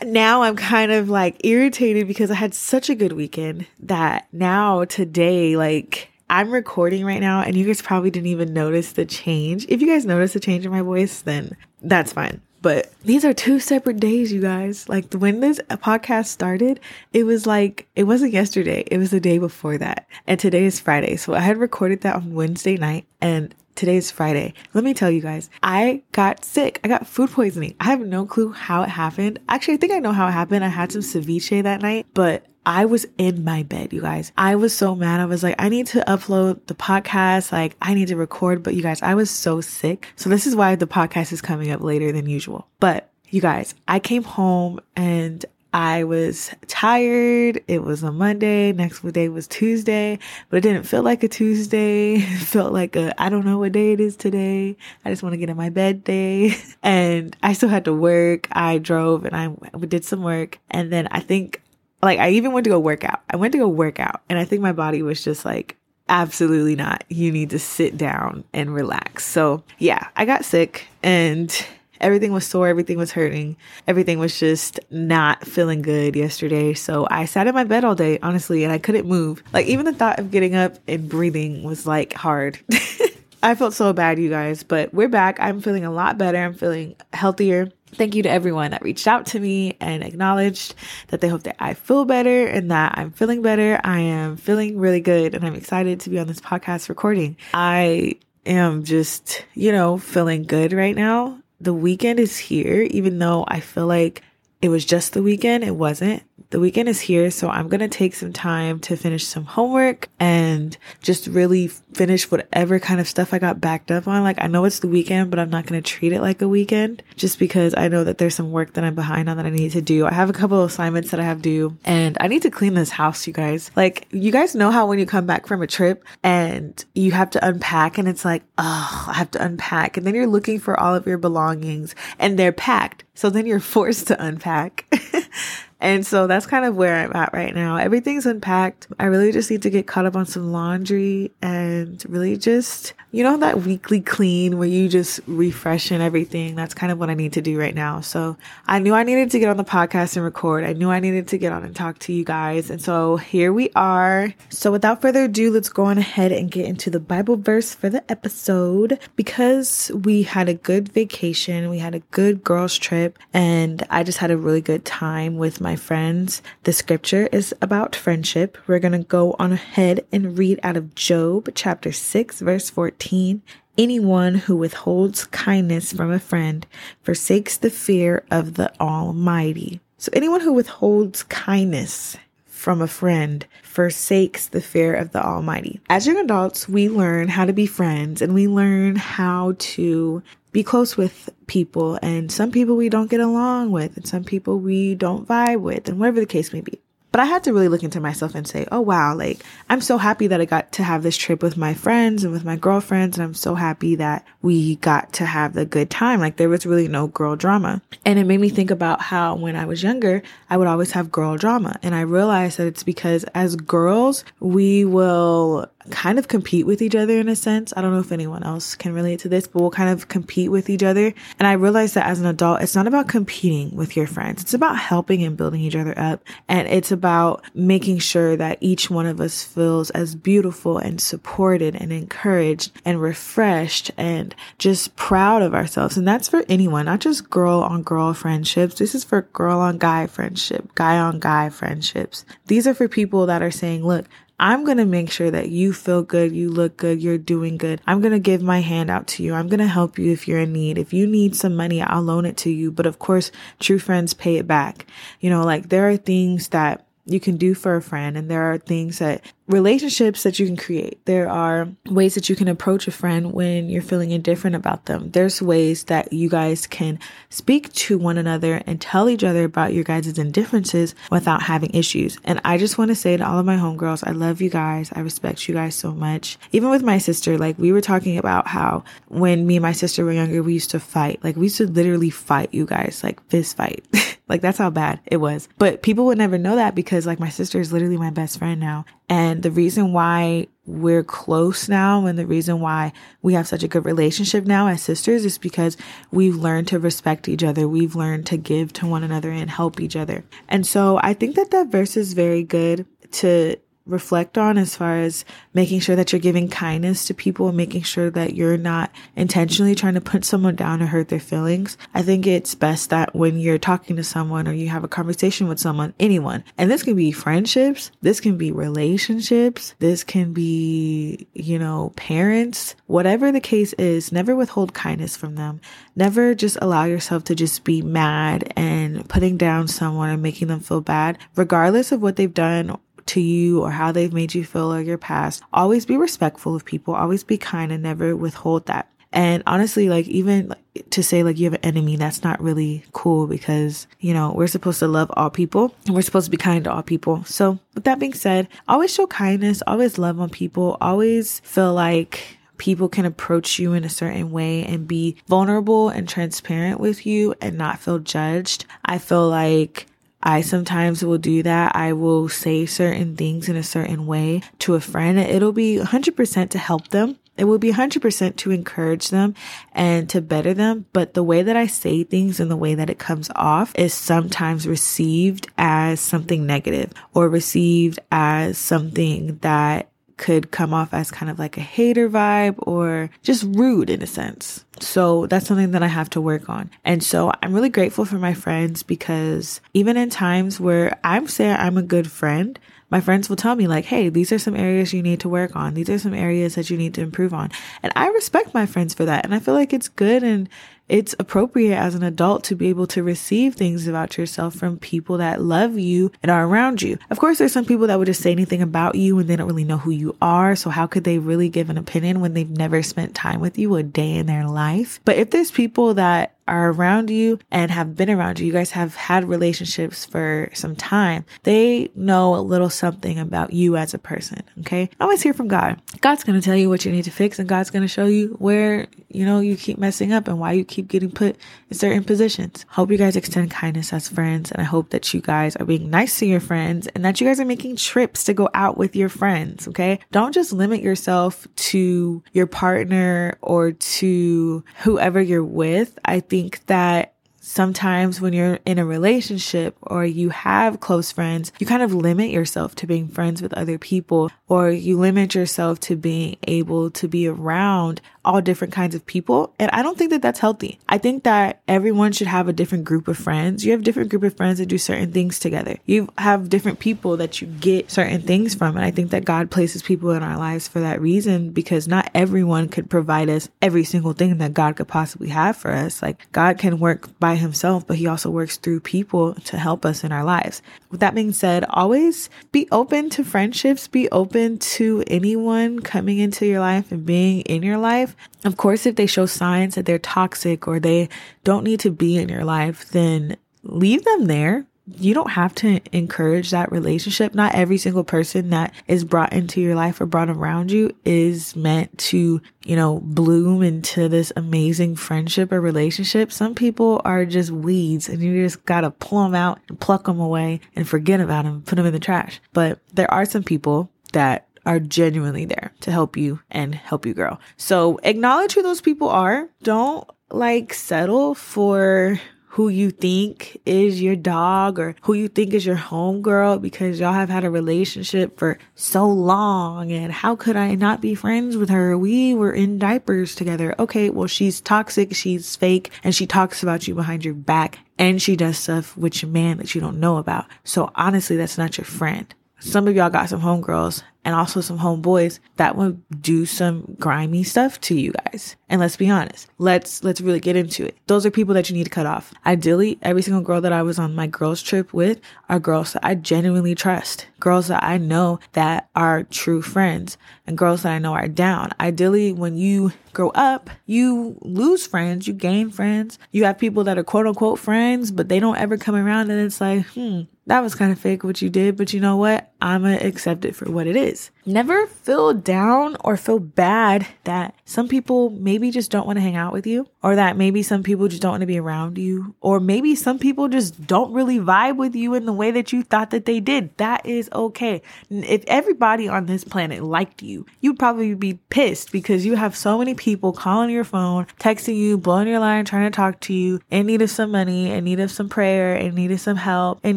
now 0.04 0.42
I'm 0.42 0.54
kind 0.54 0.92
of 0.92 1.10
like 1.10 1.44
irritated 1.44 2.06
because 2.06 2.30
I 2.30 2.36
had 2.36 2.54
such 2.54 2.88
a 2.88 2.94
good 2.94 3.10
weekend 3.12 3.66
that 3.80 4.28
now 4.32 4.84
today, 4.84 5.56
like, 5.56 6.10
I'm 6.30 6.52
recording 6.52 7.04
right 7.04 7.20
now 7.20 7.42
and 7.42 7.56
you 7.56 7.66
guys 7.66 7.82
probably 7.82 8.12
didn't 8.12 8.28
even 8.28 8.54
notice 8.54 8.92
the 8.92 9.04
change. 9.04 9.66
If 9.68 9.80
you 9.80 9.88
guys 9.88 10.06
notice 10.06 10.32
the 10.32 10.38
change 10.38 10.64
in 10.64 10.70
my 10.70 10.82
voice, 10.82 11.22
then 11.22 11.56
that's 11.82 12.12
fine. 12.12 12.40
But 12.62 12.92
these 13.04 13.24
are 13.24 13.32
two 13.32 13.58
separate 13.58 14.00
days, 14.00 14.32
you 14.32 14.40
guys. 14.40 14.88
Like 14.88 15.12
when 15.14 15.40
this 15.40 15.60
podcast 15.68 16.26
started, 16.26 16.80
it 17.12 17.24
was 17.24 17.46
like, 17.46 17.88
it 17.96 18.04
wasn't 18.04 18.32
yesterday. 18.32 18.84
It 18.90 18.98
was 18.98 19.10
the 19.10 19.20
day 19.20 19.38
before 19.38 19.78
that. 19.78 20.06
And 20.26 20.38
today 20.38 20.64
is 20.64 20.80
Friday. 20.80 21.16
So 21.16 21.34
I 21.34 21.40
had 21.40 21.58
recorded 21.58 22.02
that 22.02 22.16
on 22.16 22.34
Wednesday 22.34 22.76
night 22.76 23.06
and 23.20 23.54
today 23.76 23.96
is 23.96 24.10
Friday. 24.10 24.52
Let 24.74 24.84
me 24.84 24.92
tell 24.92 25.10
you 25.10 25.22
guys, 25.22 25.48
I 25.62 26.02
got 26.12 26.44
sick. 26.44 26.80
I 26.84 26.88
got 26.88 27.06
food 27.06 27.30
poisoning. 27.30 27.74
I 27.80 27.84
have 27.84 28.00
no 28.00 28.26
clue 28.26 28.52
how 28.52 28.82
it 28.82 28.90
happened. 28.90 29.38
Actually, 29.48 29.74
I 29.74 29.76
think 29.78 29.92
I 29.92 29.98
know 30.00 30.12
how 30.12 30.28
it 30.28 30.32
happened. 30.32 30.64
I 30.64 30.68
had 30.68 30.92
some 30.92 31.00
ceviche 31.00 31.62
that 31.62 31.80
night, 31.80 32.06
but 32.12 32.44
I 32.66 32.84
was 32.84 33.06
in 33.18 33.42
my 33.44 33.62
bed, 33.62 33.92
you 33.92 34.00
guys. 34.00 34.32
I 34.36 34.56
was 34.56 34.76
so 34.76 34.94
mad. 34.94 35.20
I 35.20 35.26
was 35.26 35.42
like, 35.42 35.56
I 35.58 35.68
need 35.68 35.86
to 35.88 36.00
upload 36.06 36.60
the 36.66 36.74
podcast. 36.74 37.52
Like, 37.52 37.76
I 37.80 37.94
need 37.94 38.08
to 38.08 38.16
record. 38.16 38.62
But 38.62 38.74
you 38.74 38.82
guys, 38.82 39.02
I 39.02 39.14
was 39.14 39.30
so 39.30 39.60
sick. 39.60 40.08
So 40.16 40.28
this 40.28 40.46
is 40.46 40.54
why 40.54 40.74
the 40.74 40.86
podcast 40.86 41.32
is 41.32 41.40
coming 41.40 41.70
up 41.70 41.80
later 41.80 42.12
than 42.12 42.28
usual. 42.28 42.68
But 42.78 43.10
you 43.30 43.40
guys, 43.40 43.74
I 43.88 43.98
came 43.98 44.24
home 44.24 44.80
and 44.94 45.44
I 45.72 46.04
was 46.04 46.50
tired. 46.66 47.62
It 47.68 47.82
was 47.84 48.02
a 48.02 48.10
Monday. 48.10 48.72
Next 48.72 49.00
day 49.12 49.28
was 49.28 49.46
Tuesday, 49.46 50.18
but 50.48 50.58
it 50.58 50.60
didn't 50.62 50.82
feel 50.82 51.02
like 51.02 51.22
a 51.22 51.28
Tuesday. 51.28 52.14
It 52.30 52.38
felt 52.40 52.72
like 52.72 52.96
a, 52.96 53.20
I 53.20 53.28
don't 53.28 53.46
know 53.46 53.58
what 53.58 53.72
day 53.72 53.92
it 53.92 54.00
is 54.00 54.16
today. 54.16 54.76
I 55.04 55.10
just 55.10 55.22
want 55.22 55.32
to 55.32 55.36
get 55.36 55.48
in 55.48 55.56
my 55.56 55.70
bed 55.70 56.04
day. 56.04 56.56
And 56.82 57.36
I 57.42 57.52
still 57.52 57.68
had 57.68 57.84
to 57.84 57.94
work. 57.94 58.48
I 58.50 58.78
drove 58.78 59.24
and 59.24 59.36
I 59.36 59.54
did 59.86 60.04
some 60.04 60.22
work. 60.22 60.58
And 60.70 60.90
then 60.92 61.08
I 61.10 61.20
think 61.20 61.60
like 62.02 62.18
I 62.18 62.30
even 62.30 62.52
went 62.52 62.64
to 62.64 62.70
go 62.70 62.80
work 62.80 63.04
out. 63.04 63.20
I 63.30 63.36
went 63.36 63.52
to 63.52 63.58
go 63.58 63.68
work 63.68 64.00
out 64.00 64.22
and 64.28 64.38
I 64.38 64.44
think 64.44 64.62
my 64.62 64.72
body 64.72 65.02
was 65.02 65.22
just 65.22 65.44
like, 65.44 65.76
absolutely 66.08 66.76
not. 66.76 67.04
You 67.08 67.30
need 67.32 67.50
to 67.50 67.58
sit 67.58 67.96
down 67.96 68.44
and 68.52 68.74
relax. 68.74 69.26
So 69.26 69.62
yeah, 69.78 70.08
I 70.16 70.24
got 70.24 70.44
sick 70.44 70.88
and 71.02 71.66
everything 72.00 72.32
was 72.32 72.46
sore. 72.46 72.68
Everything 72.68 72.98
was 72.98 73.12
hurting. 73.12 73.56
Everything 73.86 74.18
was 74.18 74.38
just 74.38 74.80
not 74.90 75.46
feeling 75.46 75.82
good 75.82 76.16
yesterday. 76.16 76.74
So 76.74 77.06
I 77.10 77.26
sat 77.26 77.46
in 77.46 77.54
my 77.54 77.64
bed 77.64 77.84
all 77.84 77.94
day, 77.94 78.18
honestly, 78.22 78.64
and 78.64 78.72
I 78.72 78.78
couldn't 78.78 79.06
move. 79.06 79.42
Like 79.52 79.66
even 79.66 79.84
the 79.84 79.92
thought 79.92 80.18
of 80.18 80.30
getting 80.30 80.54
up 80.54 80.76
and 80.88 81.08
breathing 81.08 81.62
was 81.62 81.86
like 81.86 82.12
hard. 82.12 82.58
I 83.42 83.54
felt 83.54 83.72
so 83.72 83.92
bad, 83.94 84.18
you 84.18 84.28
guys, 84.28 84.62
but 84.62 84.92
we're 84.92 85.08
back. 85.08 85.40
I'm 85.40 85.62
feeling 85.62 85.84
a 85.84 85.90
lot 85.90 86.18
better. 86.18 86.36
I'm 86.36 86.52
feeling 86.52 86.94
healthier. 87.14 87.70
Thank 87.92 88.14
you 88.14 88.22
to 88.22 88.30
everyone 88.30 88.70
that 88.70 88.82
reached 88.82 89.06
out 89.06 89.26
to 89.26 89.40
me 89.40 89.76
and 89.80 90.02
acknowledged 90.02 90.74
that 91.08 91.20
they 91.20 91.28
hope 91.28 91.42
that 91.42 91.56
I 91.58 91.74
feel 91.74 92.04
better 92.04 92.46
and 92.46 92.70
that 92.70 92.94
I'm 92.96 93.10
feeling 93.10 93.42
better. 93.42 93.80
I 93.82 94.00
am 94.00 94.36
feeling 94.36 94.78
really 94.78 95.00
good 95.00 95.34
and 95.34 95.44
I'm 95.44 95.54
excited 95.54 96.00
to 96.00 96.10
be 96.10 96.18
on 96.18 96.26
this 96.26 96.40
podcast 96.40 96.88
recording. 96.88 97.36
I 97.52 98.16
am 98.46 98.84
just, 98.84 99.44
you 99.54 99.72
know, 99.72 99.98
feeling 99.98 100.44
good 100.44 100.72
right 100.72 100.94
now. 100.94 101.38
The 101.60 101.74
weekend 101.74 102.20
is 102.20 102.38
here, 102.38 102.82
even 102.90 103.18
though 103.18 103.44
I 103.46 103.60
feel 103.60 103.86
like 103.86 104.22
it 104.62 104.68
was 104.68 104.84
just 104.84 105.12
the 105.12 105.22
weekend. 105.22 105.64
It 105.64 105.76
wasn't. 105.76 106.22
The 106.50 106.58
weekend 106.58 106.88
is 106.88 107.00
here, 107.00 107.30
so 107.30 107.48
I'm 107.48 107.68
going 107.68 107.80
to 107.80 107.88
take 107.88 108.12
some 108.12 108.32
time 108.32 108.80
to 108.80 108.96
finish 108.96 109.24
some 109.24 109.44
homework 109.44 110.08
and 110.18 110.76
just 111.00 111.28
really 111.28 111.68
finish 111.68 112.28
whatever 112.28 112.80
kind 112.80 112.98
of 112.98 113.06
stuff 113.06 113.32
I 113.32 113.38
got 113.38 113.60
backed 113.60 113.92
up 113.92 114.08
on. 114.08 114.24
Like, 114.24 114.42
I 114.42 114.48
know 114.48 114.64
it's 114.64 114.80
the 114.80 114.88
weekend, 114.88 115.30
but 115.30 115.38
I'm 115.38 115.50
not 115.50 115.66
going 115.66 115.80
to 115.80 115.88
treat 115.88 116.12
it 116.12 116.20
like 116.20 116.42
a 116.42 116.48
weekend 116.48 117.04
just 117.14 117.38
because 117.38 117.72
I 117.76 117.86
know 117.86 118.02
that 118.02 118.18
there's 118.18 118.34
some 118.34 118.50
work 118.50 118.72
that 118.72 118.82
I'm 118.82 118.96
behind 118.96 119.28
on 119.28 119.36
that 119.36 119.46
I 119.46 119.50
need 119.50 119.70
to 119.72 119.80
do. 119.80 120.06
I 120.06 120.12
have 120.12 120.28
a 120.28 120.32
couple 120.32 120.60
of 120.60 120.68
assignments 120.68 121.12
that 121.12 121.20
I 121.20 121.24
have 121.24 121.40
due 121.40 121.78
and 121.84 122.18
I 122.20 122.26
need 122.26 122.42
to 122.42 122.50
clean 122.50 122.74
this 122.74 122.90
house, 122.90 123.28
you 123.28 123.32
guys. 123.32 123.70
Like, 123.76 124.08
you 124.10 124.32
guys 124.32 124.56
know 124.56 124.72
how 124.72 124.86
when 124.86 124.98
you 124.98 125.06
come 125.06 125.26
back 125.26 125.46
from 125.46 125.62
a 125.62 125.68
trip 125.68 126.04
and 126.24 126.84
you 126.94 127.12
have 127.12 127.30
to 127.30 127.46
unpack 127.46 127.96
and 127.96 128.08
it's 128.08 128.24
like, 128.24 128.42
oh, 128.58 129.04
I 129.06 129.12
have 129.14 129.30
to 129.32 129.44
unpack. 129.44 129.96
And 129.96 130.04
then 130.04 130.16
you're 130.16 130.26
looking 130.26 130.58
for 130.58 130.78
all 130.78 130.96
of 130.96 131.06
your 131.06 131.18
belongings 131.18 131.94
and 132.18 132.36
they're 132.36 132.50
packed. 132.50 133.04
So 133.14 133.30
then 133.30 133.46
you're 133.46 133.60
forced 133.60 134.08
to 134.08 134.24
unpack. 134.24 134.86
And 135.80 136.06
so 136.06 136.26
that's 136.26 136.46
kind 136.46 136.64
of 136.64 136.76
where 136.76 136.94
I'm 136.96 137.14
at 137.14 137.32
right 137.32 137.54
now. 137.54 137.76
Everything's 137.76 138.26
unpacked. 138.26 138.86
I 138.98 139.06
really 139.06 139.32
just 139.32 139.50
need 139.50 139.62
to 139.62 139.70
get 139.70 139.86
caught 139.86 140.06
up 140.06 140.14
on 140.14 140.26
some 140.26 140.52
laundry 140.52 141.32
and 141.40 142.04
really 142.08 142.36
just, 142.36 142.92
you 143.12 143.22
know, 143.22 143.38
that 143.38 143.62
weekly 143.62 144.00
clean 144.00 144.58
where 144.58 144.68
you 144.68 144.88
just 144.88 145.20
refresh 145.26 145.90
and 145.90 146.02
everything. 146.02 146.54
That's 146.54 146.74
kind 146.74 146.92
of 146.92 146.98
what 146.98 147.08
I 147.08 147.14
need 147.14 147.32
to 147.34 147.40
do 147.40 147.58
right 147.58 147.74
now. 147.74 148.00
So 148.00 148.36
I 148.66 148.78
knew 148.78 148.94
I 148.94 149.04
needed 149.04 149.30
to 149.30 149.38
get 149.38 149.48
on 149.48 149.56
the 149.56 149.64
podcast 149.64 150.16
and 150.16 150.24
record. 150.24 150.64
I 150.64 150.74
knew 150.74 150.90
I 150.90 151.00
needed 151.00 151.28
to 151.28 151.38
get 151.38 151.52
on 151.52 151.64
and 151.64 151.74
talk 151.74 151.98
to 152.00 152.12
you 152.12 152.24
guys. 152.24 152.68
And 152.70 152.80
so 152.80 153.16
here 153.16 153.52
we 153.52 153.70
are. 153.74 154.34
So 154.50 154.70
without 154.70 155.00
further 155.00 155.24
ado, 155.24 155.50
let's 155.50 155.70
go 155.70 155.84
on 155.84 155.96
ahead 155.96 156.30
and 156.30 156.50
get 156.50 156.66
into 156.66 156.90
the 156.90 157.00
Bible 157.00 157.36
verse 157.36 157.74
for 157.74 157.88
the 157.88 158.08
episode 158.10 158.98
because 159.16 159.90
we 159.94 160.24
had 160.24 160.48
a 160.48 160.54
good 160.54 160.90
vacation. 160.90 161.70
We 161.70 161.78
had 161.78 161.94
a 161.94 162.00
good 162.10 162.44
girls 162.44 162.76
trip 162.76 163.18
and 163.32 163.82
I 163.88 164.02
just 164.02 164.18
had 164.18 164.30
a 164.30 164.36
really 164.36 164.60
good 164.60 164.84
time 164.84 165.38
with 165.38 165.60
my 165.60 165.69
my 165.70 165.76
friends. 165.76 166.42
The 166.64 166.72
scripture 166.72 167.28
is 167.30 167.54
about 167.62 167.94
friendship. 167.94 168.58
We're 168.66 168.80
going 168.80 169.00
to 169.00 169.06
go 169.06 169.36
on 169.38 169.52
ahead 169.52 170.04
and 170.10 170.36
read 170.36 170.58
out 170.64 170.76
of 170.76 170.96
Job 170.96 171.48
chapter 171.54 171.92
6, 171.92 172.40
verse 172.40 172.68
14. 172.70 173.40
Anyone 173.78 174.34
who 174.34 174.56
withholds 174.56 175.26
kindness 175.26 175.92
from 175.92 176.10
a 176.10 176.18
friend 176.18 176.66
forsakes 177.02 177.56
the 177.56 177.70
fear 177.70 178.24
of 178.32 178.54
the 178.54 178.72
Almighty. 178.80 179.78
So, 179.96 180.10
anyone 180.12 180.40
who 180.40 180.52
withholds 180.52 181.22
kindness 181.22 182.16
from 182.46 182.82
a 182.82 182.88
friend 182.88 183.46
forsakes 183.62 184.48
the 184.48 184.60
fear 184.60 184.92
of 184.92 185.12
the 185.12 185.24
Almighty. 185.24 185.80
As 185.88 186.04
young 186.04 186.18
adults, 186.18 186.68
we 186.68 186.88
learn 186.88 187.28
how 187.28 187.44
to 187.44 187.52
be 187.52 187.66
friends 187.66 188.20
and 188.20 188.34
we 188.34 188.48
learn 188.48 188.96
how 188.96 189.54
to 189.56 190.20
be 190.52 190.62
close 190.62 190.96
with 190.96 191.30
people 191.46 191.98
and 192.02 192.30
some 192.30 192.50
people 192.50 192.76
we 192.76 192.88
don't 192.88 193.10
get 193.10 193.20
along 193.20 193.70
with 193.70 193.96
and 193.96 194.06
some 194.06 194.24
people 194.24 194.58
we 194.58 194.94
don't 194.94 195.26
vibe 195.26 195.60
with 195.60 195.88
and 195.88 195.98
whatever 195.98 196.20
the 196.20 196.26
case 196.26 196.52
may 196.52 196.60
be. 196.60 196.80
But 197.12 197.20
I 197.20 197.24
had 197.24 197.42
to 197.44 197.52
really 197.52 197.68
look 197.68 197.82
into 197.82 198.00
myself 198.00 198.34
and 198.36 198.46
say, 198.46 198.66
oh 198.70 198.80
wow, 198.80 199.16
like 199.16 199.42
I'm 199.68 199.80
so 199.80 199.98
happy 199.98 200.28
that 200.28 200.40
I 200.40 200.44
got 200.44 200.72
to 200.72 200.84
have 200.84 201.02
this 201.02 201.16
trip 201.16 201.42
with 201.42 201.56
my 201.56 201.74
friends 201.74 202.22
and 202.22 202.32
with 202.32 202.44
my 202.44 202.54
girlfriends. 202.54 203.18
And 203.18 203.24
I'm 203.24 203.34
so 203.34 203.56
happy 203.56 203.96
that 203.96 204.24
we 204.42 204.76
got 204.76 205.12
to 205.14 205.26
have 205.26 205.54
the 205.54 205.66
good 205.66 205.90
time. 205.90 206.20
Like 206.20 206.36
there 206.36 206.48
was 206.48 206.66
really 206.66 206.86
no 206.86 207.08
girl 207.08 207.34
drama. 207.34 207.82
And 208.04 208.18
it 208.18 208.24
made 208.24 208.40
me 208.40 208.48
think 208.48 208.70
about 208.70 209.00
how 209.00 209.34
when 209.34 209.56
I 209.56 209.64
was 209.64 209.82
younger, 209.82 210.22
I 210.48 210.56
would 210.56 210.68
always 210.68 210.92
have 210.92 211.10
girl 211.10 211.36
drama. 211.36 211.78
And 211.82 211.96
I 211.96 212.02
realized 212.02 212.58
that 212.58 212.68
it's 212.68 212.84
because 212.84 213.24
as 213.34 213.56
girls, 213.56 214.24
we 214.38 214.84
will 214.84 215.68
kind 215.88 216.18
of 216.18 216.28
compete 216.28 216.66
with 216.66 216.82
each 216.82 216.94
other 216.94 217.18
in 217.18 217.28
a 217.28 217.36
sense. 217.36 217.72
I 217.76 217.80
don't 217.80 217.92
know 217.92 218.00
if 218.00 218.12
anyone 218.12 218.42
else 218.42 218.74
can 218.74 218.92
relate 218.92 219.20
to 219.20 219.28
this, 219.28 219.46
but 219.46 219.60
we'll 219.60 219.70
kind 219.70 219.90
of 219.90 220.08
compete 220.08 220.50
with 220.50 220.68
each 220.68 220.82
other. 220.82 221.14
And 221.38 221.46
I 221.46 221.52
realized 221.52 221.94
that 221.94 222.06
as 222.06 222.20
an 222.20 222.26
adult, 222.26 222.60
it's 222.60 222.74
not 222.74 222.86
about 222.86 223.08
competing 223.08 223.74
with 223.74 223.96
your 223.96 224.06
friends. 224.06 224.42
It's 224.42 224.54
about 224.54 224.78
helping 224.78 225.22
and 225.22 225.36
building 225.36 225.62
each 225.62 225.76
other 225.76 225.98
up. 225.98 226.22
And 226.48 226.68
it's 226.68 226.92
about 226.92 227.44
making 227.54 227.98
sure 227.98 228.36
that 228.36 228.58
each 228.60 228.90
one 228.90 229.06
of 229.06 229.20
us 229.20 229.42
feels 229.42 229.90
as 229.90 230.14
beautiful 230.14 230.78
and 230.78 231.00
supported 231.00 231.74
and 231.74 231.92
encouraged 231.92 232.72
and 232.84 233.00
refreshed 233.00 233.90
and 233.96 234.34
just 234.58 234.96
proud 234.96 235.42
of 235.42 235.54
ourselves. 235.54 235.96
And 235.96 236.06
that's 236.06 236.28
for 236.28 236.44
anyone, 236.48 236.86
not 236.86 237.00
just 237.00 237.30
girl 237.30 237.60
on 237.60 237.82
girl 237.82 238.12
friendships. 238.12 238.74
This 238.74 238.94
is 238.94 239.04
for 239.04 239.22
girl 239.22 239.60
on 239.60 239.78
guy 239.78 240.06
friendship, 240.06 240.74
guy 240.74 240.98
on 240.98 241.20
guy 241.20 241.48
friendships. 241.48 242.24
These 242.46 242.66
are 242.66 242.74
for 242.74 242.88
people 242.88 243.26
that 243.26 243.42
are 243.42 243.50
saying, 243.50 243.84
look, 243.84 244.06
I'm 244.40 244.64
going 244.64 244.78
to 244.78 244.86
make 244.86 245.10
sure 245.10 245.30
that 245.30 245.50
you 245.50 245.74
feel 245.74 246.02
good, 246.02 246.34
you 246.34 246.48
look 246.48 246.78
good, 246.78 247.02
you're 247.02 247.18
doing 247.18 247.58
good. 247.58 247.82
I'm 247.86 248.00
going 248.00 248.14
to 248.14 248.18
give 248.18 248.40
my 248.40 248.60
hand 248.60 248.90
out 248.90 249.06
to 249.08 249.22
you. 249.22 249.34
I'm 249.34 249.48
going 249.48 249.60
to 249.60 249.66
help 249.66 249.98
you 249.98 250.12
if 250.12 250.26
you're 250.26 250.38
in 250.38 250.54
need. 250.54 250.78
If 250.78 250.94
you 250.94 251.06
need 251.06 251.36
some 251.36 251.54
money, 251.54 251.82
I'll 251.82 252.00
loan 252.00 252.24
it 252.24 252.38
to 252.38 252.50
you. 252.50 252.72
But 252.72 252.86
of 252.86 252.98
course, 252.98 253.30
true 253.58 253.78
friends 253.78 254.14
pay 254.14 254.36
it 254.36 254.46
back. 254.46 254.86
You 255.20 255.28
know, 255.28 255.44
like 255.44 255.68
there 255.68 255.90
are 255.90 255.98
things 255.98 256.48
that 256.48 256.86
you 257.04 257.20
can 257.20 257.36
do 257.36 257.54
for 257.54 257.76
a 257.76 257.82
friend 257.82 258.16
and 258.16 258.30
there 258.30 258.50
are 258.50 258.56
things 258.56 259.00
that 259.00 259.22
relationships 259.50 260.22
that 260.22 260.38
you 260.38 260.46
can 260.46 260.56
create. 260.56 261.04
There 261.06 261.28
are 261.28 261.68
ways 261.86 262.14
that 262.14 262.28
you 262.28 262.36
can 262.36 262.48
approach 262.48 262.86
a 262.86 262.92
friend 262.92 263.32
when 263.32 263.68
you're 263.68 263.82
feeling 263.82 264.12
indifferent 264.12 264.56
about 264.56 264.86
them. 264.86 265.10
There's 265.10 265.42
ways 265.42 265.84
that 265.84 266.12
you 266.12 266.28
guys 266.28 266.66
can 266.66 266.98
speak 267.28 267.72
to 267.72 267.98
one 267.98 268.16
another 268.16 268.62
and 268.66 268.80
tell 268.80 269.08
each 269.08 269.24
other 269.24 269.44
about 269.44 269.74
your 269.74 269.84
guys' 269.84 270.18
indifferences 270.18 270.94
without 271.10 271.42
having 271.42 271.70
issues. 271.74 272.18
And 272.24 272.40
I 272.44 272.58
just 272.58 272.78
want 272.78 272.90
to 272.90 272.94
say 272.94 273.16
to 273.16 273.26
all 273.26 273.38
of 273.38 273.46
my 273.46 273.56
homegirls, 273.56 274.06
I 274.06 274.12
love 274.12 274.40
you 274.40 274.50
guys. 274.50 274.90
I 274.94 275.00
respect 275.00 275.48
you 275.48 275.54
guys 275.54 275.74
so 275.74 275.92
much. 275.92 276.38
Even 276.52 276.70
with 276.70 276.82
my 276.82 276.98
sister, 276.98 277.36
like 277.36 277.58
we 277.58 277.72
were 277.72 277.80
talking 277.80 278.18
about 278.18 278.46
how 278.46 278.84
when 279.08 279.46
me 279.46 279.56
and 279.56 279.62
my 279.62 279.72
sister 279.72 280.04
were 280.04 280.12
younger, 280.12 280.42
we 280.42 280.54
used 280.54 280.70
to 280.70 280.80
fight. 280.80 281.22
Like 281.24 281.36
we 281.36 281.46
used 281.46 281.58
to 281.58 281.66
literally 281.66 282.10
fight 282.10 282.54
you 282.54 282.66
guys, 282.66 283.00
like 283.02 283.22
fist 283.28 283.56
fight. 283.56 283.84
like 284.28 284.40
that's 284.40 284.58
how 284.58 284.70
bad 284.70 285.00
it 285.06 285.16
was. 285.16 285.48
But 285.58 285.82
people 285.82 286.06
would 286.06 286.18
never 286.18 286.38
know 286.38 286.54
that 286.56 286.74
because 286.74 287.06
like 287.06 287.18
my 287.18 287.28
sister 287.28 287.60
is 287.60 287.72
literally 287.72 287.98
my 287.98 288.10
best 288.10 288.38
friend 288.38 288.60
now. 288.60 288.84
And 289.10 289.42
the 289.42 289.50
reason 289.50 289.92
why 289.92 290.46
we're 290.66 291.02
close 291.02 291.68
now 291.68 292.06
and 292.06 292.16
the 292.16 292.26
reason 292.26 292.60
why 292.60 292.92
we 293.22 293.34
have 293.34 293.48
such 293.48 293.64
a 293.64 293.68
good 293.68 293.84
relationship 293.84 294.44
now 294.46 294.68
as 294.68 294.82
sisters 294.82 295.24
is 295.24 295.36
because 295.36 295.76
we've 296.12 296.36
learned 296.36 296.68
to 296.68 296.78
respect 296.78 297.28
each 297.28 297.42
other. 297.42 297.66
We've 297.66 297.96
learned 297.96 298.26
to 298.26 298.36
give 298.36 298.72
to 298.74 298.86
one 298.86 299.02
another 299.02 299.30
and 299.32 299.50
help 299.50 299.80
each 299.80 299.96
other. 299.96 300.24
And 300.48 300.64
so 300.64 301.00
I 301.02 301.14
think 301.14 301.34
that 301.34 301.50
that 301.50 301.66
verse 301.66 301.96
is 301.96 302.12
very 302.12 302.44
good 302.44 302.86
to 303.12 303.56
reflect 303.90 304.38
on 304.38 304.56
as 304.56 304.76
far 304.76 304.96
as 304.96 305.24
making 305.52 305.80
sure 305.80 305.96
that 305.96 306.12
you're 306.12 306.20
giving 306.20 306.48
kindness 306.48 307.04
to 307.06 307.14
people 307.14 307.48
and 307.48 307.56
making 307.56 307.82
sure 307.82 308.10
that 308.10 308.34
you're 308.34 308.56
not 308.56 308.90
intentionally 309.16 309.74
trying 309.74 309.94
to 309.94 310.00
put 310.00 310.24
someone 310.24 310.54
down 310.54 310.82
or 310.82 310.86
hurt 310.86 311.08
their 311.08 311.20
feelings. 311.20 311.76
I 311.94 312.02
think 312.02 312.26
it's 312.26 312.54
best 312.54 312.90
that 312.90 313.14
when 313.14 313.38
you're 313.38 313.58
talking 313.58 313.96
to 313.96 314.04
someone 314.04 314.46
or 314.46 314.52
you 314.52 314.68
have 314.68 314.84
a 314.84 314.88
conversation 314.88 315.48
with 315.48 315.58
someone, 315.58 315.94
anyone, 315.98 316.44
and 316.56 316.70
this 316.70 316.82
can 316.82 316.96
be 316.96 317.12
friendships, 317.12 317.90
this 318.02 318.20
can 318.20 318.36
be 318.36 318.52
relationships, 318.52 319.74
this 319.78 320.04
can 320.04 320.32
be, 320.32 321.26
you 321.34 321.58
know, 321.58 321.92
parents, 321.96 322.74
whatever 322.86 323.32
the 323.32 323.40
case 323.40 323.72
is, 323.74 324.12
never 324.12 324.34
withhold 324.36 324.74
kindness 324.74 325.16
from 325.16 325.34
them. 325.34 325.60
Never 325.96 326.34
just 326.34 326.56
allow 326.62 326.84
yourself 326.84 327.24
to 327.24 327.34
just 327.34 327.64
be 327.64 327.82
mad 327.82 328.52
and 328.56 329.08
putting 329.08 329.36
down 329.36 329.68
someone 329.68 330.08
and 330.08 330.22
making 330.22 330.48
them 330.48 330.60
feel 330.60 330.80
bad, 330.80 331.18
regardless 331.36 331.92
of 331.92 332.00
what 332.00 332.16
they've 332.16 332.32
done 332.32 332.78
to 333.06 333.20
you 333.20 333.62
or 333.62 333.70
how 333.70 333.92
they've 333.92 334.12
made 334.12 334.34
you 334.34 334.44
feel 334.44 334.72
or 334.72 334.80
your 334.80 334.98
past. 334.98 335.42
Always 335.52 335.86
be 335.86 335.96
respectful 335.96 336.54
of 336.54 336.64
people, 336.64 336.94
always 336.94 337.24
be 337.24 337.38
kind 337.38 337.72
and 337.72 337.82
never 337.82 338.16
withhold 338.16 338.66
that. 338.66 338.88
And 339.12 339.42
honestly, 339.46 339.88
like 339.88 340.06
even 340.06 340.54
to 340.90 341.02
say 341.02 341.22
like 341.22 341.38
you 341.38 341.44
have 341.44 341.54
an 341.54 341.64
enemy, 341.64 341.96
that's 341.96 342.22
not 342.22 342.40
really 342.40 342.84
cool 342.92 343.26
because, 343.26 343.86
you 343.98 344.14
know, 344.14 344.32
we're 344.32 344.46
supposed 344.46 344.78
to 344.78 344.88
love 344.88 345.10
all 345.16 345.30
people 345.30 345.74
and 345.86 345.94
we're 345.94 346.02
supposed 346.02 346.26
to 346.26 346.30
be 346.30 346.36
kind 346.36 346.64
to 346.64 346.72
all 346.72 346.82
people. 346.82 347.24
So 347.24 347.58
with 347.74 347.84
that 347.84 347.98
being 347.98 348.14
said, 348.14 348.48
always 348.68 348.94
show 348.94 349.06
kindness, 349.08 349.62
always 349.66 349.98
love 349.98 350.20
on 350.20 350.30
people, 350.30 350.76
always 350.80 351.40
feel 351.40 351.74
like 351.74 352.38
people 352.58 352.88
can 352.88 353.06
approach 353.06 353.58
you 353.58 353.72
in 353.72 353.84
a 353.84 353.88
certain 353.88 354.30
way 354.30 354.64
and 354.64 354.86
be 354.86 355.16
vulnerable 355.26 355.88
and 355.88 356.08
transparent 356.08 356.78
with 356.78 357.06
you 357.06 357.34
and 357.40 357.56
not 357.56 357.80
feel 357.80 357.98
judged. 357.98 358.66
I 358.84 358.98
feel 358.98 359.28
like 359.28 359.86
I 360.22 360.42
sometimes 360.42 361.04
will 361.04 361.18
do 361.18 361.42
that. 361.42 361.74
I 361.74 361.92
will 361.92 362.28
say 362.28 362.66
certain 362.66 363.16
things 363.16 363.48
in 363.48 363.56
a 363.56 363.62
certain 363.62 364.06
way 364.06 364.42
to 364.60 364.74
a 364.74 364.80
friend. 364.80 365.18
It'll 365.18 365.52
be 365.52 365.76
100% 365.76 366.50
to 366.50 366.58
help 366.58 366.88
them. 366.88 367.16
It 367.36 367.44
will 367.44 367.58
be 367.58 367.72
100% 367.72 368.36
to 368.36 368.50
encourage 368.50 369.08
them 369.08 369.34
and 369.72 370.10
to 370.10 370.20
better 370.20 370.52
them. 370.52 370.84
But 370.92 371.14
the 371.14 371.22
way 371.22 371.42
that 371.42 371.56
I 371.56 371.66
say 371.66 372.04
things 372.04 372.38
and 372.38 372.50
the 372.50 372.56
way 372.56 372.74
that 372.74 372.90
it 372.90 372.98
comes 372.98 373.30
off 373.34 373.72
is 373.76 373.94
sometimes 373.94 374.68
received 374.68 375.48
as 375.56 376.00
something 376.00 376.44
negative 376.44 376.92
or 377.14 377.30
received 377.30 377.98
as 378.12 378.58
something 378.58 379.38
that 379.38 379.90
could 380.20 380.50
come 380.50 380.74
off 380.74 380.92
as 380.92 381.10
kind 381.10 381.30
of 381.30 381.38
like 381.38 381.56
a 381.56 381.62
hater 381.62 382.08
vibe 382.08 382.56
or 382.58 383.08
just 383.22 383.42
rude 383.42 383.88
in 383.88 384.02
a 384.02 384.06
sense. 384.06 384.66
So 384.80 385.26
that's 385.26 385.46
something 385.46 385.70
that 385.70 385.82
I 385.82 385.86
have 385.86 386.10
to 386.10 386.20
work 386.20 386.50
on. 386.50 386.70
And 386.84 387.02
so 387.02 387.32
I'm 387.42 387.54
really 387.54 387.70
grateful 387.70 388.04
for 388.04 388.16
my 388.16 388.34
friends 388.34 388.82
because 388.82 389.62
even 389.72 389.96
in 389.96 390.10
times 390.10 390.60
where 390.60 391.00
I'm 391.02 391.26
saying 391.26 391.56
I'm 391.58 391.78
a 391.78 391.82
good 391.82 392.10
friend, 392.10 392.58
my 392.90 393.00
friends 393.00 393.30
will 393.30 393.36
tell 393.36 393.56
me 393.56 393.66
like, 393.66 393.86
Hey, 393.86 394.10
these 394.10 394.30
are 394.30 394.38
some 394.38 394.56
areas 394.56 394.92
you 394.92 395.02
need 395.02 395.20
to 395.20 395.28
work 395.28 395.56
on. 395.56 395.72
These 395.72 395.88
are 395.88 395.98
some 395.98 396.14
areas 396.14 396.54
that 396.56 396.68
you 396.68 396.76
need 396.76 396.92
to 396.94 397.02
improve 397.02 397.32
on. 397.32 397.50
And 397.82 397.90
I 397.96 398.08
respect 398.08 398.52
my 398.52 398.66
friends 398.66 398.92
for 398.92 399.06
that. 399.06 399.24
And 399.24 399.34
I 399.34 399.38
feel 399.38 399.54
like 399.54 399.72
it's 399.72 399.88
good 399.88 400.22
and 400.22 400.50
it's 400.90 401.14
appropriate 401.20 401.76
as 401.76 401.94
an 401.94 402.02
adult 402.02 402.42
to 402.44 402.56
be 402.56 402.68
able 402.68 402.88
to 402.88 403.02
receive 403.02 403.54
things 403.54 403.86
about 403.86 404.18
yourself 404.18 404.56
from 404.56 404.76
people 404.76 405.18
that 405.18 405.40
love 405.40 405.78
you 405.78 406.10
and 406.20 406.30
are 406.30 406.44
around 406.44 406.82
you. 406.82 406.98
Of 407.10 407.20
course, 407.20 407.38
there's 407.38 407.52
some 407.52 407.64
people 407.64 407.86
that 407.86 407.98
would 407.98 408.06
just 408.06 408.22
say 408.22 408.32
anything 408.32 408.60
about 408.60 408.96
you 408.96 409.16
and 409.18 409.28
they 409.28 409.36
don't 409.36 409.46
really 409.46 409.64
know 409.64 409.78
who 409.78 409.92
you 409.92 410.16
are. 410.20 410.56
So 410.56 410.68
how 410.68 410.88
could 410.88 411.04
they 411.04 411.18
really 411.18 411.48
give 411.48 411.70
an 411.70 411.78
opinion 411.78 412.20
when 412.20 412.34
they've 412.34 412.50
never 412.50 412.82
spent 412.82 413.14
time 413.14 413.40
with 413.40 413.56
you 413.56 413.76
a 413.76 413.84
day 413.84 414.16
in 414.16 414.26
their 414.26 414.48
life? 414.48 414.98
But 415.04 415.16
if 415.16 415.30
there's 415.30 415.52
people 415.52 415.94
that 415.94 416.34
are 416.50 416.70
around 416.70 417.10
you 417.10 417.38
and 417.52 417.70
have 417.70 417.94
been 417.94 418.10
around 418.10 418.40
you, 418.40 418.46
you 418.46 418.52
guys 418.52 418.72
have 418.72 418.96
had 418.96 419.28
relationships 419.28 420.04
for 420.04 420.50
some 420.52 420.74
time, 420.74 421.24
they 421.44 421.88
know 421.94 422.34
a 422.34 422.42
little 422.42 422.68
something 422.68 423.20
about 423.20 423.52
you 423.52 423.76
as 423.76 423.94
a 423.94 423.98
person. 423.98 424.42
Okay. 424.58 424.90
Always 425.00 425.22
hear 425.22 425.32
from 425.32 425.46
God. 425.46 425.80
God's 426.00 426.24
going 426.24 426.38
to 426.38 426.44
tell 426.44 426.56
you 426.56 426.68
what 426.68 426.84
you 426.84 426.90
need 426.90 427.04
to 427.04 427.12
fix 427.12 427.38
and 427.38 427.48
God's 427.48 427.70
going 427.70 427.82
to 427.82 427.88
show 427.88 428.06
you 428.06 428.34
where, 428.40 428.88
you 429.10 429.26
know, 429.26 429.40
you 429.40 429.56
keep 429.56 429.78
messing 429.78 430.12
up 430.12 430.28
and 430.28 430.38
why 430.38 430.52
you 430.52 430.64
keep 430.64 430.88
getting 430.88 431.10
put 431.10 431.36
in 431.68 431.76
certain 431.76 432.04
positions. 432.04 432.64
Hope 432.68 432.90
you 432.90 432.96
guys 432.96 433.16
extend 433.16 433.50
kindness 433.50 433.92
as 433.92 434.08
friends. 434.08 434.52
And 434.52 434.60
I 434.60 434.64
hope 434.64 434.90
that 434.90 435.12
you 435.12 435.20
guys 435.20 435.56
are 435.56 435.64
being 435.64 435.90
nice 435.90 436.18
to 436.20 436.26
your 436.26 436.40
friends 436.40 436.86
and 436.88 437.04
that 437.04 437.20
you 437.20 437.26
guys 437.26 437.40
are 437.40 437.44
making 437.44 437.76
trips 437.76 438.24
to 438.24 438.34
go 438.34 438.48
out 438.54 438.78
with 438.78 438.94
your 438.94 439.08
friends. 439.08 439.66
Okay. 439.68 439.98
Don't 440.12 440.32
just 440.32 440.52
limit 440.52 440.80
yourself 440.80 441.46
to 441.56 442.22
your 442.32 442.46
partner 442.46 443.36
or 443.42 443.72
to 443.72 444.64
whoever 444.82 445.20
you're 445.20 445.44
with. 445.44 445.98
I 446.04 446.20
think 446.20 446.64
that 446.66 447.14
sometimes 447.40 448.20
when 448.20 448.32
you're 448.32 448.60
in 448.64 448.78
a 448.78 448.84
relationship 448.84 449.76
or 449.82 450.04
you 450.04 450.28
have 450.30 450.80
close 450.80 451.10
friends, 451.10 451.52
you 451.58 451.66
kind 451.66 451.82
of 451.82 451.92
limit 451.92 452.30
yourself 452.30 452.74
to 452.76 452.86
being 452.86 453.08
friends 453.08 453.42
with 453.42 453.52
other 453.54 453.78
people 453.78 454.30
or 454.50 454.68
you 454.68 454.98
limit 454.98 455.36
yourself 455.36 455.78
to 455.78 455.94
being 455.94 456.36
able 456.48 456.90
to 456.90 457.06
be 457.06 457.28
around 457.28 458.00
all 458.24 458.42
different 458.42 458.74
kinds 458.74 458.94
of 458.94 459.06
people. 459.06 459.54
And 459.58 459.70
I 459.70 459.82
don't 459.82 459.96
think 459.96 460.10
that 460.10 460.22
that's 460.22 460.40
healthy. 460.40 460.78
I 460.88 460.98
think 460.98 461.22
that 461.22 461.62
everyone 461.66 462.12
should 462.12 462.26
have 462.26 462.48
a 462.48 462.52
different 462.52 462.84
group 462.84 463.08
of 463.08 463.16
friends. 463.16 463.64
You 463.64 463.72
have 463.72 463.84
different 463.84 464.10
group 464.10 464.24
of 464.24 464.36
friends 464.36 464.58
that 464.58 464.66
do 464.66 464.76
certain 464.76 465.12
things 465.12 465.38
together. 465.38 465.76
You 465.86 466.08
have 466.18 466.50
different 466.50 466.80
people 466.80 467.16
that 467.18 467.40
you 467.40 467.46
get 467.46 467.90
certain 467.90 468.22
things 468.22 468.54
from. 468.54 468.76
And 468.76 468.84
I 468.84 468.90
think 468.90 469.12
that 469.12 469.24
God 469.24 469.50
places 469.50 469.82
people 469.82 470.10
in 470.10 470.22
our 470.22 470.36
lives 470.36 470.68
for 470.68 470.80
that 470.80 471.00
reason 471.00 471.50
because 471.50 471.88
not 471.88 472.10
everyone 472.12 472.68
could 472.68 472.90
provide 472.90 473.30
us 473.30 473.48
every 473.62 473.84
single 473.84 474.12
thing 474.12 474.36
that 474.38 474.52
God 474.52 474.76
could 474.76 474.88
possibly 474.88 475.28
have 475.28 475.56
for 475.56 475.70
us. 475.70 476.02
Like 476.02 476.30
God 476.32 476.58
can 476.58 476.80
work 476.80 477.18
by 477.20 477.36
himself, 477.36 477.86
but 477.86 477.96
he 477.96 478.06
also 478.06 478.30
works 478.30 478.56
through 478.58 478.80
people 478.80 479.34
to 479.34 479.56
help 479.56 479.86
us 479.86 480.04
in 480.04 480.12
our 480.12 480.24
lives. 480.24 480.60
With 480.90 481.00
that 481.00 481.14
being 481.14 481.32
said, 481.32 481.64
always 481.70 482.28
be 482.52 482.68
open 482.70 483.08
to 483.10 483.24
friendships, 483.24 483.88
be 483.88 484.10
open 484.10 484.39
to 484.48 485.04
anyone 485.06 485.80
coming 485.80 486.18
into 486.18 486.46
your 486.46 486.60
life 486.60 486.90
and 486.90 487.04
being 487.04 487.40
in 487.42 487.62
your 487.62 487.78
life. 487.78 488.16
Of 488.44 488.56
course, 488.56 488.86
if 488.86 488.96
they 488.96 489.06
show 489.06 489.26
signs 489.26 489.74
that 489.74 489.86
they're 489.86 489.98
toxic 489.98 490.66
or 490.66 490.80
they 490.80 491.08
don't 491.44 491.64
need 491.64 491.80
to 491.80 491.90
be 491.90 492.16
in 492.16 492.28
your 492.28 492.44
life, 492.44 492.90
then 492.90 493.36
leave 493.62 494.04
them 494.04 494.26
there. 494.26 494.66
You 494.96 495.14
don't 495.14 495.30
have 495.30 495.54
to 495.56 495.80
encourage 495.92 496.50
that 496.50 496.72
relationship. 496.72 497.32
Not 497.32 497.54
every 497.54 497.78
single 497.78 498.02
person 498.02 498.50
that 498.50 498.74
is 498.88 499.04
brought 499.04 499.32
into 499.32 499.60
your 499.60 499.76
life 499.76 500.00
or 500.00 500.06
brought 500.06 500.30
around 500.30 500.72
you 500.72 500.96
is 501.04 501.54
meant 501.54 501.96
to, 501.98 502.42
you 502.64 502.76
know, 502.76 502.98
bloom 503.00 503.62
into 503.62 504.08
this 504.08 504.32
amazing 504.34 504.96
friendship 504.96 505.52
or 505.52 505.60
relationship. 505.60 506.32
Some 506.32 506.56
people 506.56 507.00
are 507.04 507.24
just 507.24 507.52
weeds 507.52 508.08
and 508.08 508.20
you 508.20 508.42
just 508.42 508.64
gotta 508.64 508.90
pull 508.90 509.22
them 509.22 509.34
out 509.34 509.60
and 509.68 509.78
pluck 509.78 510.06
them 510.06 510.18
away 510.18 510.60
and 510.74 510.88
forget 510.88 511.20
about 511.20 511.44
them, 511.44 511.62
put 511.62 511.76
them 511.76 511.86
in 511.86 511.92
the 511.92 512.00
trash. 512.00 512.40
But 512.52 512.80
there 512.92 513.12
are 513.12 513.26
some 513.26 513.44
people 513.44 513.90
that 514.12 514.46
are 514.66 514.80
genuinely 514.80 515.44
there 515.44 515.72
to 515.80 515.90
help 515.90 516.16
you 516.16 516.40
and 516.50 516.74
help 516.74 517.06
you 517.06 517.14
grow. 517.14 517.38
So 517.56 517.98
acknowledge 518.02 518.52
who 518.52 518.62
those 518.62 518.80
people 518.80 519.08
are. 519.08 519.48
Don't 519.62 520.08
like 520.30 520.74
settle 520.74 521.34
for 521.34 522.20
who 522.54 522.68
you 522.68 522.90
think 522.90 523.60
is 523.64 524.02
your 524.02 524.16
dog 524.16 524.78
or 524.80 524.96
who 525.02 525.14
you 525.14 525.28
think 525.28 525.54
is 525.54 525.64
your 525.64 525.76
homegirl 525.76 526.60
because 526.60 526.98
y'all 526.98 527.12
have 527.12 527.28
had 527.28 527.44
a 527.44 527.50
relationship 527.50 528.36
for 528.36 528.58
so 528.74 529.08
long 529.08 529.92
and 529.92 530.12
how 530.12 530.34
could 530.34 530.56
I 530.56 530.74
not 530.74 531.00
be 531.00 531.14
friends 531.14 531.56
with 531.56 531.70
her? 531.70 531.96
We 531.96 532.34
were 532.34 532.52
in 532.52 532.78
diapers 532.80 533.36
together. 533.36 533.74
Okay, 533.78 534.10
well 534.10 534.26
she's 534.26 534.60
toxic, 534.60 535.14
she's 535.14 535.54
fake, 535.54 535.92
and 536.02 536.12
she 536.12 536.26
talks 536.26 536.64
about 536.64 536.88
you 536.88 536.94
behind 536.96 537.24
your 537.24 537.34
back 537.34 537.78
and 537.98 538.20
she 538.20 538.34
does 538.34 538.58
stuff 538.58 538.96
with 538.96 539.22
your 539.22 539.30
man 539.30 539.58
that 539.58 539.72
you 539.76 539.80
don't 539.80 540.00
know 540.00 540.16
about. 540.16 540.46
So 540.64 540.90
honestly, 540.96 541.36
that's 541.36 541.58
not 541.58 541.78
your 541.78 541.84
friend. 541.84 542.34
Some 542.60 542.86
of 542.86 542.94
y'all 542.94 543.10
got 543.10 543.28
some 543.28 543.40
homegirls 543.40 544.02
and 544.24 544.34
also 544.34 544.60
some 544.60 544.78
homeboys 544.78 545.38
that 545.56 545.76
would 545.76 546.02
do 546.20 546.44
some 546.44 546.94
grimy 546.98 547.42
stuff 547.42 547.80
to 547.80 547.94
you 547.94 548.12
guys. 548.12 548.56
And 548.68 548.80
let's 548.80 548.96
be 548.96 549.08
honest. 549.10 549.48
Let's 549.58 550.04
let's 550.04 550.20
really 550.20 550.40
get 550.40 550.56
into 550.56 550.84
it. 550.84 550.96
Those 551.06 551.24
are 551.24 551.30
people 551.30 551.54
that 551.54 551.70
you 551.70 551.76
need 551.76 551.84
to 551.84 551.90
cut 551.90 552.06
off. 552.06 552.32
Ideally, 552.44 552.98
every 553.02 553.22
single 553.22 553.42
girl 553.42 553.60
that 553.62 553.72
I 553.72 553.82
was 553.82 553.98
on 553.98 554.14
my 554.14 554.26
girls 554.26 554.62
trip 554.62 554.92
with 554.92 555.20
are 555.48 555.58
girls 555.58 555.94
that 555.94 556.04
I 556.04 556.14
genuinely 556.14 556.74
trust. 556.74 557.26
Girls 557.40 557.68
that 557.68 557.82
I 557.82 557.96
know 557.96 558.38
that 558.52 558.90
are 558.94 559.24
true 559.24 559.62
friends 559.62 560.18
and 560.46 560.58
girls 560.58 560.82
that 560.82 560.92
I 560.92 560.98
know 560.98 561.14
are 561.14 561.28
down. 561.28 561.70
Ideally, 561.80 562.32
when 562.32 562.56
you 562.56 562.92
grow 563.12 563.30
up, 563.30 563.70
you 563.86 564.36
lose 564.42 564.86
friends, 564.86 565.26
you 565.26 565.32
gain 565.32 565.70
friends. 565.70 566.18
You 566.30 566.44
have 566.44 566.58
people 566.58 566.84
that 566.84 566.98
are 566.98 567.04
quote 567.04 567.26
unquote 567.26 567.58
friends, 567.58 568.10
but 568.10 568.28
they 568.28 568.38
don't 568.38 568.58
ever 568.58 568.76
come 568.76 568.94
around 568.94 569.30
and 569.30 569.40
it's 569.40 569.60
like, 569.60 569.86
hmm, 569.86 570.22
that 570.46 570.60
was 570.60 570.74
kind 570.74 570.92
of 570.92 570.98
fake 570.98 571.24
what 571.24 571.40
you 571.40 571.48
did, 571.48 571.76
but 571.76 571.92
you 571.92 572.00
know 572.00 572.16
what? 572.16 572.49
I'm 572.62 572.82
gonna 572.82 572.98
accept 573.00 573.44
it 573.44 573.56
for 573.56 573.70
what 573.70 573.86
it 573.86 573.96
is. 573.96 574.30
Never 574.46 574.86
feel 574.86 575.32
down 575.34 575.96
or 576.00 576.16
feel 576.16 576.38
bad 576.38 577.06
that 577.24 577.54
some 577.64 577.88
people 577.88 578.30
maybe 578.30 578.70
just 578.70 578.90
don't 578.90 579.06
want 579.06 579.16
to 579.18 579.22
hang 579.22 579.36
out 579.36 579.52
with 579.52 579.66
you, 579.66 579.86
or 580.02 580.16
that 580.16 580.36
maybe 580.36 580.62
some 580.62 580.82
people 580.82 581.08
just 581.08 581.22
don't 581.22 581.32
want 581.32 581.42
to 581.42 581.46
be 581.46 581.58
around 581.58 581.98
you, 581.98 582.34
or 582.40 582.58
maybe 582.58 582.94
some 582.94 583.18
people 583.18 583.48
just 583.48 583.86
don't 583.86 584.12
really 584.12 584.38
vibe 584.38 584.76
with 584.76 584.96
you 584.96 585.14
in 585.14 585.26
the 585.26 585.32
way 585.32 585.50
that 585.50 585.72
you 585.72 585.82
thought 585.82 586.10
that 586.10 586.24
they 586.24 586.40
did. 586.40 586.76
That 586.78 587.04
is 587.06 587.28
okay. 587.32 587.82
If 588.10 588.44
everybody 588.46 589.08
on 589.08 589.26
this 589.26 589.44
planet 589.44 589.84
liked 589.84 590.22
you, 590.22 590.46
you'd 590.60 590.78
probably 590.78 591.14
be 591.14 591.34
pissed 591.50 591.92
because 591.92 592.26
you 592.26 592.34
have 592.36 592.56
so 592.56 592.78
many 592.78 592.94
people 592.94 593.32
calling 593.32 593.70
your 593.70 593.84
phone, 593.84 594.26
texting 594.40 594.76
you, 594.76 594.98
blowing 594.98 595.28
your 595.28 595.38
line, 595.38 595.64
trying 595.64 595.90
to 595.90 595.94
talk 595.94 596.18
to 596.20 596.32
you, 596.32 596.60
in 596.70 596.86
need 596.86 597.02
of 597.02 597.10
some 597.10 597.30
money, 597.30 597.70
in 597.70 597.84
need 597.84 598.00
of 598.00 598.10
some 598.10 598.28
prayer, 598.28 598.74
in 598.74 598.94
need 598.94 599.12
of 599.12 599.20
some 599.20 599.36
help, 599.36 599.84
in 599.84 599.96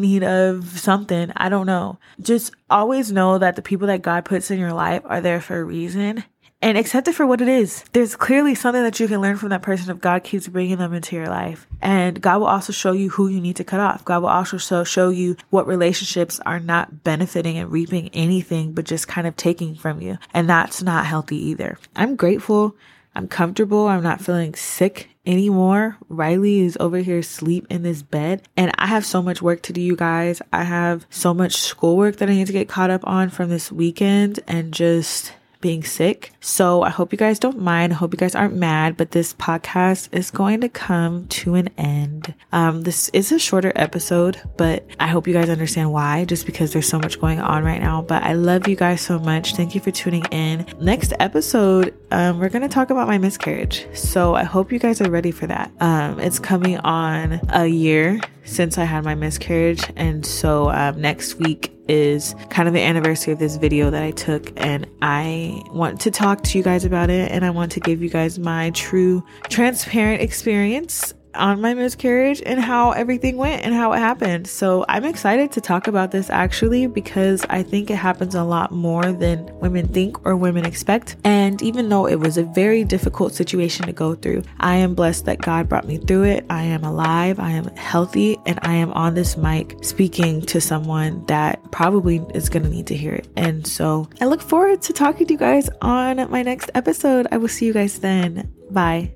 need 0.00 0.22
of 0.22 0.78
something. 0.78 1.32
I 1.36 1.48
don't 1.48 1.66
know. 1.66 1.98
Just 2.20 2.53
always 2.70 3.12
know 3.12 3.38
that 3.38 3.56
the 3.56 3.62
people 3.62 3.88
that 3.88 4.02
God 4.02 4.24
puts 4.24 4.50
in 4.50 4.58
your 4.58 4.72
life 4.72 5.02
are 5.04 5.20
there 5.20 5.40
for 5.40 5.56
a 5.56 5.64
reason 5.64 6.24
and 6.64 6.78
accept 6.78 7.08
it 7.08 7.14
for 7.14 7.26
what 7.26 7.42
it 7.42 7.48
is. 7.48 7.84
There's 7.92 8.16
clearly 8.16 8.54
something 8.54 8.82
that 8.82 8.98
you 8.98 9.06
can 9.06 9.20
learn 9.20 9.36
from 9.36 9.50
that 9.50 9.60
person 9.60 9.94
if 9.94 10.00
God 10.00 10.24
keeps 10.24 10.48
bringing 10.48 10.78
them 10.78 10.94
into 10.94 11.14
your 11.14 11.28
life. 11.28 11.66
And 11.82 12.20
God 12.20 12.38
will 12.38 12.46
also 12.46 12.72
show 12.72 12.92
you 12.92 13.10
who 13.10 13.28
you 13.28 13.38
need 13.38 13.56
to 13.56 13.64
cut 13.64 13.80
off. 13.80 14.04
God 14.04 14.22
will 14.22 14.30
also 14.30 14.56
show, 14.56 14.82
show 14.82 15.10
you 15.10 15.36
what 15.50 15.66
relationships 15.66 16.40
are 16.46 16.60
not 16.60 17.04
benefiting 17.04 17.58
and 17.58 17.70
reaping 17.70 18.08
anything, 18.14 18.72
but 18.72 18.86
just 18.86 19.08
kind 19.08 19.26
of 19.26 19.36
taking 19.36 19.74
from 19.74 20.00
you. 20.00 20.16
And 20.32 20.48
that's 20.48 20.82
not 20.82 21.04
healthy 21.04 21.36
either. 21.50 21.78
I'm 21.94 22.16
grateful. 22.16 22.74
I'm 23.14 23.28
comfortable. 23.28 23.86
I'm 23.86 24.02
not 24.02 24.22
feeling 24.22 24.54
sick 24.54 25.10
anymore. 25.26 25.96
Riley 26.08 26.60
is 26.60 26.76
over 26.80 26.98
here 26.98 27.18
asleep 27.18 27.66
in 27.70 27.82
this 27.82 28.02
bed 28.02 28.42
and 28.56 28.72
I 28.76 28.86
have 28.86 29.06
so 29.06 29.22
much 29.22 29.42
work 29.42 29.62
to 29.62 29.72
do, 29.72 29.80
you 29.80 29.96
guys. 29.96 30.42
I 30.52 30.64
have 30.64 31.06
so 31.10 31.34
much 31.34 31.54
schoolwork 31.54 32.16
that 32.16 32.28
I 32.28 32.34
need 32.34 32.46
to 32.46 32.52
get 32.52 32.68
caught 32.68 32.90
up 32.90 33.06
on 33.06 33.30
from 33.30 33.50
this 33.50 33.72
weekend 33.72 34.40
and 34.46 34.72
just 34.72 35.32
being 35.64 35.82
sick. 35.82 36.30
So 36.40 36.82
I 36.82 36.90
hope 36.90 37.10
you 37.10 37.16
guys 37.16 37.38
don't 37.38 37.58
mind. 37.58 37.94
I 37.94 37.96
hope 37.96 38.12
you 38.12 38.18
guys 38.18 38.34
aren't 38.34 38.54
mad, 38.54 38.98
but 38.98 39.12
this 39.12 39.32
podcast 39.32 40.10
is 40.12 40.30
going 40.30 40.60
to 40.60 40.68
come 40.68 41.26
to 41.28 41.54
an 41.54 41.70
end. 41.78 42.34
Um, 42.52 42.82
this 42.82 43.08
is 43.14 43.32
a 43.32 43.38
shorter 43.38 43.72
episode, 43.74 44.38
but 44.58 44.86
I 45.00 45.06
hope 45.06 45.26
you 45.26 45.32
guys 45.32 45.48
understand 45.48 45.90
why, 45.90 46.26
just 46.26 46.44
because 46.44 46.74
there's 46.74 46.86
so 46.86 46.98
much 46.98 47.18
going 47.18 47.40
on 47.40 47.64
right 47.64 47.80
now. 47.80 48.02
But 48.02 48.24
I 48.24 48.34
love 48.34 48.68
you 48.68 48.76
guys 48.76 49.00
so 49.00 49.18
much. 49.18 49.54
Thank 49.56 49.74
you 49.74 49.80
for 49.80 49.90
tuning 49.90 50.26
in. 50.26 50.66
Next 50.82 51.14
episode, 51.18 51.94
um, 52.10 52.40
we're 52.40 52.50
going 52.50 52.60
to 52.60 52.68
talk 52.68 52.90
about 52.90 53.08
my 53.08 53.16
miscarriage. 53.16 53.86
So 53.94 54.34
I 54.34 54.44
hope 54.44 54.70
you 54.70 54.78
guys 54.78 55.00
are 55.00 55.10
ready 55.10 55.30
for 55.30 55.46
that. 55.46 55.72
Um, 55.80 56.20
it's 56.20 56.38
coming 56.38 56.76
on 56.80 57.40
a 57.48 57.66
year 57.66 58.20
since 58.44 58.78
I 58.78 58.84
had 58.84 59.04
my 59.04 59.14
miscarriage. 59.14 59.82
And 59.96 60.24
so 60.24 60.70
um, 60.70 61.00
next 61.00 61.34
week 61.34 61.72
is 61.88 62.34
kind 62.50 62.66
of 62.66 62.74
the 62.74 62.80
anniversary 62.80 63.32
of 63.32 63.38
this 63.38 63.56
video 63.56 63.90
that 63.90 64.02
I 64.02 64.10
took. 64.12 64.52
And 64.56 64.86
I 65.02 65.62
want 65.70 66.00
to 66.02 66.10
talk 66.10 66.42
to 66.44 66.58
you 66.58 66.64
guys 66.64 66.84
about 66.84 67.10
it. 67.10 67.30
And 67.30 67.44
I 67.44 67.50
want 67.50 67.72
to 67.72 67.80
give 67.80 68.02
you 68.02 68.08
guys 68.08 68.38
my 68.38 68.70
true, 68.70 69.24
transparent 69.48 70.22
experience 70.22 71.14
on 71.36 71.60
my 71.60 71.74
miscarriage 71.74 72.42
and 72.44 72.60
how 72.60 72.92
everything 72.92 73.36
went 73.36 73.64
and 73.64 73.74
how 73.74 73.92
it 73.92 73.98
happened. 73.98 74.46
So 74.46 74.84
I'm 74.88 75.04
excited 75.04 75.52
to 75.52 75.60
talk 75.60 75.86
about 75.86 76.10
this 76.10 76.30
actually 76.30 76.86
because 76.86 77.44
I 77.48 77.62
think 77.62 77.90
it 77.90 77.96
happens 77.96 78.34
a 78.34 78.44
lot 78.44 78.72
more 78.72 79.12
than 79.12 79.50
women 79.60 79.88
think 79.88 80.24
or 80.26 80.36
women 80.36 80.64
expect. 80.64 81.16
And 81.24 81.60
even 81.62 81.88
though 81.88 82.06
it 82.06 82.16
was 82.16 82.36
a 82.36 82.44
very 82.44 82.84
difficult 82.84 83.34
situation 83.34 83.86
to 83.86 83.92
go 83.92 84.14
through, 84.14 84.42
I 84.60 84.76
am 84.76 84.94
blessed 84.94 85.26
that 85.26 85.38
God 85.40 85.68
brought 85.68 85.86
me 85.86 85.98
through 85.98 86.24
it. 86.24 86.46
I 86.50 86.62
am 86.62 86.84
alive, 86.84 87.38
I 87.38 87.50
am 87.50 87.74
healthy, 87.76 88.38
and 88.46 88.58
I 88.62 88.74
am 88.74 88.92
on 88.92 89.14
this 89.14 89.36
mic 89.36 89.76
speaking 89.82 90.42
to 90.42 90.60
someone 90.60 91.24
that 91.26 91.72
probably 91.72 92.24
is 92.34 92.48
going 92.48 92.62
to 92.62 92.68
need 92.68 92.86
to 92.88 92.96
hear 92.96 93.14
it. 93.14 93.28
And 93.36 93.66
so 93.66 94.08
I 94.20 94.26
look 94.26 94.40
forward 94.40 94.82
to 94.82 94.92
talking 94.92 95.26
to 95.26 95.34
you 95.34 95.38
guys 95.38 95.68
on 95.80 96.30
my 96.30 96.42
next 96.42 96.70
episode. 96.74 97.26
I 97.30 97.38
will 97.38 97.48
see 97.48 97.66
you 97.66 97.72
guys 97.72 97.98
then. 97.98 98.52
Bye. 98.70 99.14